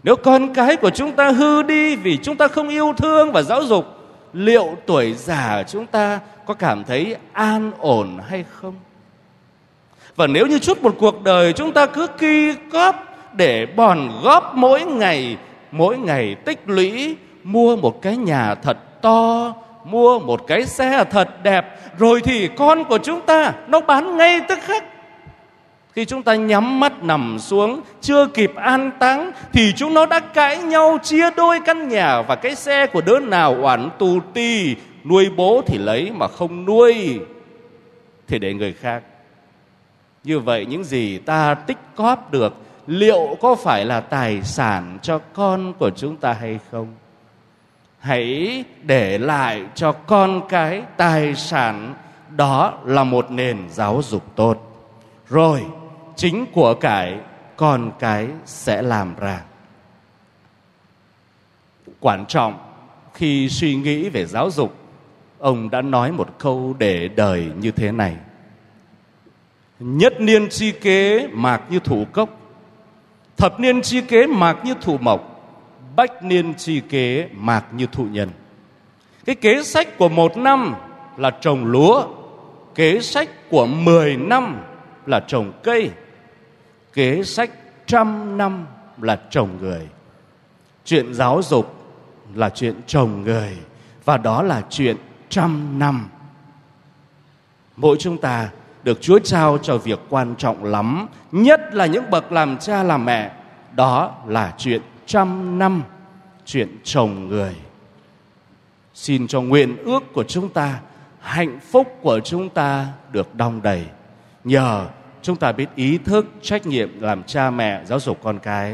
Nếu 0.04 0.16
con 0.16 0.54
cái 0.54 0.76
của 0.76 0.90
chúng 0.90 1.12
ta 1.12 1.32
hư 1.32 1.64
đi 1.64 1.96
vì 1.96 2.18
chúng 2.18 2.36
ta 2.36 2.48
không 2.48 2.70
yêu 2.70 2.94
thương 2.98 3.32
và 3.32 3.42
giáo 3.42 3.64
dục 3.64 3.99
liệu 4.34 4.78
tuổi 4.86 5.14
già 5.14 5.64
chúng 5.68 5.86
ta 5.86 6.20
có 6.46 6.54
cảm 6.54 6.84
thấy 6.84 7.16
an 7.34 7.72
ổn 7.80 8.20
hay 8.30 8.46
không? 8.52 8.74
Và 10.16 10.28
nếu 10.28 10.48
như 10.48 10.60
suốt 10.60 10.84
một 10.84 10.96
cuộc 11.00 11.24
đời 11.24 11.54
chúng 11.54 11.72
ta 11.72 11.86
cứ 11.86 12.08
ki 12.08 12.54
cóp 12.72 12.96
để 13.34 13.66
bòn 13.66 14.10
góp 14.24 14.56
mỗi 14.56 14.86
ngày 14.86 15.38
mỗi 15.72 15.98
ngày 15.98 16.36
tích 16.36 16.60
lũy, 16.66 17.16
mua 17.44 17.76
một 17.76 18.02
cái 18.02 18.18
nhà 18.18 18.56
thật 18.56 19.02
to, 19.02 19.54
mua 19.84 20.20
một 20.20 20.48
cái 20.48 20.66
xe 20.66 21.04
thật 21.12 21.44
đẹp, 21.44 21.80
rồi 21.98 22.22
thì 22.22 22.48
con 22.48 22.84
của 22.84 22.98
chúng 22.98 23.22
ta 23.22 23.54
nó 23.68 23.80
bán 23.80 24.18
ngay 24.18 24.42
tức 24.48 24.60
khắc 24.62 24.84
khi 26.00 26.06
chúng 26.06 26.24
ta 26.24 26.36
nhắm 26.36 26.80
mắt 26.80 27.04
nằm 27.04 27.40
xuống, 27.40 27.82
chưa 28.02 28.28
kịp 28.28 28.52
an 28.56 28.92
táng, 29.00 29.32
thì 29.54 29.74
chúng 29.76 29.94
nó 29.94 30.06
đã 30.06 30.20
cãi 30.20 30.58
nhau, 30.58 30.98
chia 31.04 31.30
đôi 31.38 31.60
căn 31.66 31.88
nhà 31.88 32.22
và 32.22 32.36
cái 32.36 32.56
xe 32.56 32.88
của 32.88 33.02
đứa 33.02 33.20
nào 33.20 33.58
oản 33.62 33.90
tù 34.00 34.20
ti, 34.34 34.76
nuôi 35.04 35.30
bố 35.36 35.62
thì 35.68 35.78
lấy 35.78 36.12
mà 36.12 36.28
không 36.28 36.66
nuôi. 36.66 37.20
Thì 38.28 38.40
để 38.40 38.54
người 38.54 38.74
khác. 38.74 39.04
Như 40.24 40.40
vậy 40.40 40.66
những 40.66 40.84
gì 40.84 41.18
ta 41.18 41.54
tích 41.54 41.78
cóp 41.96 42.32
được, 42.32 42.54
liệu 42.88 43.38
có 43.42 43.56
phải 43.56 43.86
là 43.86 44.00
tài 44.00 44.42
sản 44.44 44.98
cho 45.02 45.20
con 45.34 45.74
của 45.74 45.90
chúng 45.90 46.16
ta 46.16 46.34
hay 46.34 46.60
không? 46.72 46.88
Hãy 48.00 48.64
để 48.84 49.18
lại 49.18 49.62
cho 49.76 49.92
con 49.92 50.48
cái 50.50 50.82
tài 50.98 51.36
sản, 51.36 51.94
đó 52.38 52.74
là 52.86 53.04
một 53.04 53.32
nền 53.32 53.58
giáo 53.70 54.02
dục 54.04 54.24
tốt. 54.36 54.58
Rồi 55.30 55.62
chính 56.20 56.46
của 56.52 56.74
cải 56.74 57.20
con 57.56 57.92
cái 58.00 58.28
sẽ 58.46 58.82
làm 58.82 59.16
ra. 59.20 59.42
Quan 62.00 62.26
trọng, 62.26 62.60
khi 63.14 63.50
suy 63.50 63.76
nghĩ 63.76 64.10
về 64.10 64.26
giáo 64.26 64.52
dục, 64.52 64.76
ông 65.38 65.70
đã 65.70 65.82
nói 65.82 66.12
một 66.12 66.40
câu 66.40 66.76
để 66.80 67.08
đời 67.08 67.52
như 67.60 67.72
thế 67.72 67.92
này. 67.92 68.16
Nhất 69.80 70.22
niên 70.22 70.50
chi 70.50 70.72
kế 70.72 71.28
mạc 71.28 71.62
như 71.70 71.80
thủ 71.80 72.06
cốc, 72.12 72.30
thập 73.38 73.60
niên 73.60 73.82
chi 73.82 74.02
kế 74.02 74.28
mạc 74.28 74.66
như 74.66 74.74
thủ 74.82 74.98
mộc, 74.98 75.42
bách 75.96 76.24
niên 76.24 76.54
chi 76.54 76.82
kế 76.90 77.30
mạc 77.34 77.66
như 77.74 77.88
thụ 77.92 78.04
nhân. 78.04 78.30
Cái 79.26 79.36
kế 79.36 79.64
sách 79.64 79.98
của 79.98 80.10
một 80.10 80.38
năm 80.38 80.76
là 81.18 81.32
trồng 81.42 81.66
lúa, 81.66 82.08
kế 82.76 83.00
sách 83.00 83.30
của 83.50 83.66
mười 83.66 84.18
năm 84.18 84.62
là 85.06 85.20
trồng 85.28 85.52
cây 85.64 85.92
kế 87.00 87.24
sách 87.24 87.52
trăm 87.86 88.38
năm 88.38 88.66
là 89.02 89.20
trồng 89.30 89.50
người. 89.62 89.88
Chuyện 90.86 91.14
giáo 91.14 91.42
dục 91.44 91.76
là 92.34 92.50
chuyện 92.50 92.76
trồng 92.88 93.22
người, 93.22 93.58
và 94.06 94.18
đó 94.18 94.42
là 94.44 94.62
chuyện 94.70 94.98
trăm 95.30 95.80
năm. 95.80 96.10
Mỗi 97.76 97.98
chúng 98.00 98.18
ta 98.18 98.50
được 98.84 99.02
chúa 99.02 99.20
trao 99.20 99.58
cho 99.58 99.78
việc 99.78 100.00
quan 100.10 100.36
trọng 100.36 100.64
lắm, 100.64 101.08
nhất 101.32 101.62
là 101.74 101.86
những 101.86 102.10
bậc 102.10 102.32
làm 102.32 102.58
cha 102.58 102.84
làm 102.84 103.06
mẹ. 103.06 103.32
Đó 103.76 104.16
là 104.28 104.54
chuyện 104.58 104.82
trăm 105.06 105.60
năm, 105.60 105.84
chuyện 106.46 106.78
chồng 106.84 107.28
người. 107.28 107.56
Xin 108.94 109.28
cho 109.28 109.42
nguyện 109.42 109.78
ước 109.78 110.14
của 110.14 110.24
chúng 110.24 110.50
ta, 110.50 110.80
hạnh 111.20 111.60
phúc 111.72 111.88
của 112.02 112.20
chúng 112.20 112.50
ta 112.50 112.88
được 113.12 113.36
đong 113.36 113.62
đầy. 113.62 113.86
Nhờ 114.44 114.88
chúng 115.22 115.36
ta 115.36 115.52
biết 115.52 115.70
ý 115.76 115.98
thức, 115.98 116.26
trách 116.42 116.66
nhiệm 116.66 117.02
làm 117.02 117.24
cha 117.24 117.50
mẹ, 117.50 117.82
giáo 117.86 118.00
dục 118.00 118.20
con 118.24 118.40
cái. 118.40 118.74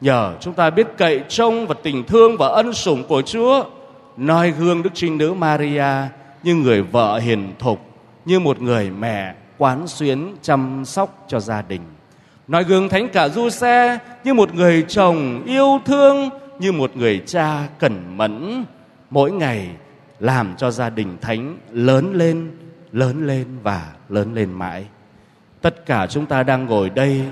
Nhờ 0.00 0.36
chúng 0.40 0.54
ta 0.54 0.70
biết 0.70 0.86
cậy 0.96 1.20
trông 1.28 1.66
và 1.66 1.74
tình 1.82 2.04
thương 2.04 2.36
và 2.36 2.48
ân 2.48 2.72
sủng 2.72 3.04
của 3.08 3.22
chúa, 3.22 3.64
noi 4.16 4.50
gương 4.50 4.82
đức 4.82 4.90
trinh 4.94 5.18
nữ 5.18 5.34
maria 5.34 6.08
như 6.42 6.54
người 6.54 6.82
vợ 6.82 7.18
hiền 7.18 7.52
thục, 7.58 7.80
như 8.24 8.40
một 8.40 8.60
người 8.60 8.90
mẹ 8.90 9.34
quán 9.58 9.88
xuyến 9.88 10.36
chăm 10.42 10.84
sóc 10.84 11.24
cho 11.28 11.40
gia 11.40 11.62
đình. 11.62 11.82
Noi 12.48 12.64
gương 12.64 12.88
thánh 12.88 13.08
cả 13.08 13.28
du 13.28 13.50
xe 13.50 13.98
như 14.24 14.34
một 14.34 14.54
người 14.54 14.84
chồng 14.88 15.42
yêu 15.46 15.80
thương, 15.84 16.30
như 16.58 16.72
một 16.72 16.96
người 16.96 17.22
cha 17.26 17.68
cẩn 17.78 18.16
mẫn. 18.16 18.64
Mỗi 19.10 19.32
ngày 19.32 19.68
làm 20.20 20.54
cho 20.56 20.70
gia 20.70 20.90
đình 20.90 21.16
thánh 21.20 21.58
lớn 21.70 22.12
lên 22.14 22.50
lớn 22.92 23.26
lên 23.26 23.46
và 23.62 23.92
lớn 24.08 24.34
lên 24.34 24.52
mãi 24.52 24.84
tất 25.62 25.86
cả 25.86 26.06
chúng 26.06 26.26
ta 26.26 26.42
đang 26.42 26.66
ngồi 26.66 26.90
đây 26.90 27.24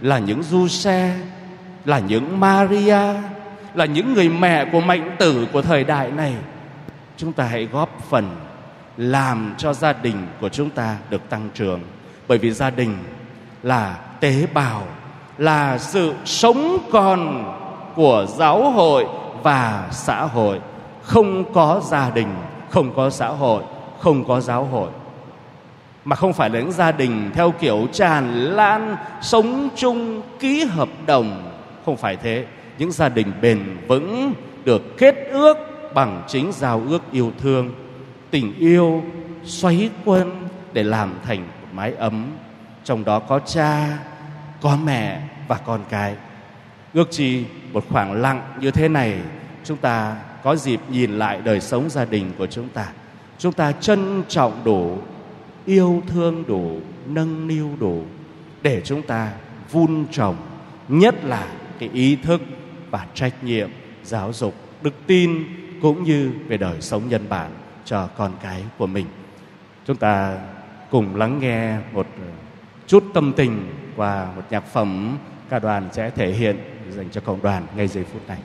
là 0.00 0.18
những 0.18 0.42
du 0.42 0.68
xe 0.68 1.16
là 1.84 1.98
những 1.98 2.40
maria, 2.40 2.98
là 3.74 3.84
những 3.84 4.14
người 4.14 4.28
mẹ 4.28 4.64
của 4.72 4.80
mạnh 4.80 5.16
tử 5.18 5.46
của 5.52 5.62
thời 5.62 5.84
đại 5.84 6.10
này. 6.10 6.34
Chúng 7.16 7.32
ta 7.32 7.44
hãy 7.44 7.64
góp 7.64 7.88
phần 8.08 8.36
làm 8.96 9.54
cho 9.58 9.72
gia 9.72 9.92
đình 9.92 10.26
của 10.40 10.48
chúng 10.48 10.70
ta 10.70 10.96
được 11.10 11.30
tăng 11.30 11.48
trưởng. 11.54 11.80
Bởi 12.28 12.38
vì 12.38 12.50
gia 12.50 12.70
đình 12.70 12.96
là 13.62 13.96
tế 14.20 14.46
bào, 14.54 14.82
là 15.38 15.78
sự 15.78 16.14
sống 16.24 16.78
còn 16.92 17.44
của 17.94 18.26
giáo 18.28 18.70
hội 18.70 19.06
và 19.42 19.88
xã 19.90 20.22
hội. 20.22 20.60
Không 21.02 21.52
có 21.52 21.82
gia 21.84 22.10
đình, 22.10 22.28
không 22.70 22.94
có 22.94 23.10
xã 23.10 23.28
hội, 23.28 23.62
không 24.00 24.24
có 24.24 24.40
giáo 24.40 24.64
hội 24.64 24.88
mà 26.04 26.16
không 26.16 26.32
phải 26.32 26.50
là 26.50 26.60
những 26.60 26.72
gia 26.72 26.92
đình 26.92 27.30
theo 27.34 27.50
kiểu 27.60 27.88
tràn 27.92 28.34
lan, 28.34 28.96
sống 29.22 29.68
chung, 29.76 30.22
ký 30.38 30.64
hợp 30.64 30.88
đồng. 31.06 31.52
Không 31.84 31.96
phải 31.96 32.16
thế. 32.16 32.46
Những 32.78 32.92
gia 32.92 33.08
đình 33.08 33.32
bền 33.40 33.76
vững, 33.88 34.34
được 34.64 34.98
kết 34.98 35.14
ước 35.30 35.56
bằng 35.94 36.22
chính 36.28 36.52
giao 36.52 36.82
ước 36.88 37.02
yêu 37.12 37.32
thương. 37.38 37.74
Tình 38.30 38.54
yêu 38.58 39.02
xoáy 39.44 39.90
quân 40.04 40.48
để 40.72 40.82
làm 40.82 41.14
thành 41.26 41.40
một 41.40 41.68
mái 41.72 41.92
ấm. 41.94 42.26
Trong 42.84 43.04
đó 43.04 43.18
có 43.18 43.38
cha, 43.38 43.98
có 44.60 44.76
mẹ 44.84 45.20
và 45.48 45.56
con 45.66 45.80
cái. 45.90 46.14
Ước 46.94 47.10
chi 47.10 47.44
một 47.72 47.84
khoảng 47.90 48.12
lặng 48.12 48.42
như 48.60 48.70
thế 48.70 48.88
này, 48.88 49.18
chúng 49.64 49.76
ta 49.76 50.16
có 50.42 50.56
dịp 50.56 50.80
nhìn 50.88 51.18
lại 51.18 51.40
đời 51.44 51.60
sống 51.60 51.90
gia 51.90 52.04
đình 52.04 52.32
của 52.38 52.46
chúng 52.46 52.68
ta. 52.68 52.86
Chúng 53.38 53.52
ta 53.52 53.72
trân 53.72 54.22
trọng 54.28 54.52
đủ 54.64 54.98
yêu 55.66 56.02
thương 56.06 56.44
đủ 56.46 56.80
nâng 57.06 57.46
niu 57.46 57.70
đủ 57.80 58.02
để 58.62 58.80
chúng 58.84 59.02
ta 59.02 59.32
vun 59.70 60.06
trồng, 60.10 60.36
nhất 60.88 61.24
là 61.24 61.52
cái 61.78 61.90
ý 61.92 62.16
thức 62.16 62.42
và 62.90 63.06
trách 63.14 63.44
nhiệm 63.44 63.70
giáo 64.02 64.32
dục, 64.32 64.54
đức 64.82 64.94
tin 65.06 65.44
cũng 65.82 66.04
như 66.04 66.32
về 66.46 66.56
đời 66.56 66.80
sống 66.80 67.08
nhân 67.08 67.26
bản 67.28 67.50
cho 67.84 68.06
con 68.06 68.32
cái 68.42 68.62
của 68.78 68.86
mình. 68.86 69.06
Chúng 69.86 69.96
ta 69.96 70.38
cùng 70.90 71.16
lắng 71.16 71.38
nghe 71.38 71.78
một 71.92 72.06
ờ, 72.20 72.26
chút 72.86 73.04
tâm 73.14 73.32
tình 73.36 73.74
qua 73.96 74.26
một 74.36 74.42
nhạc 74.50 74.66
phẩm 74.66 75.18
ca 75.48 75.58
đoàn 75.58 75.88
sẽ 75.92 76.10
thể 76.10 76.32
hiện 76.32 76.56
dành 76.90 77.10
cho 77.10 77.20
cộng 77.20 77.42
đoàn 77.42 77.66
ngay 77.76 77.88
giây 77.88 78.04
phút 78.12 78.28
này. 78.28 78.38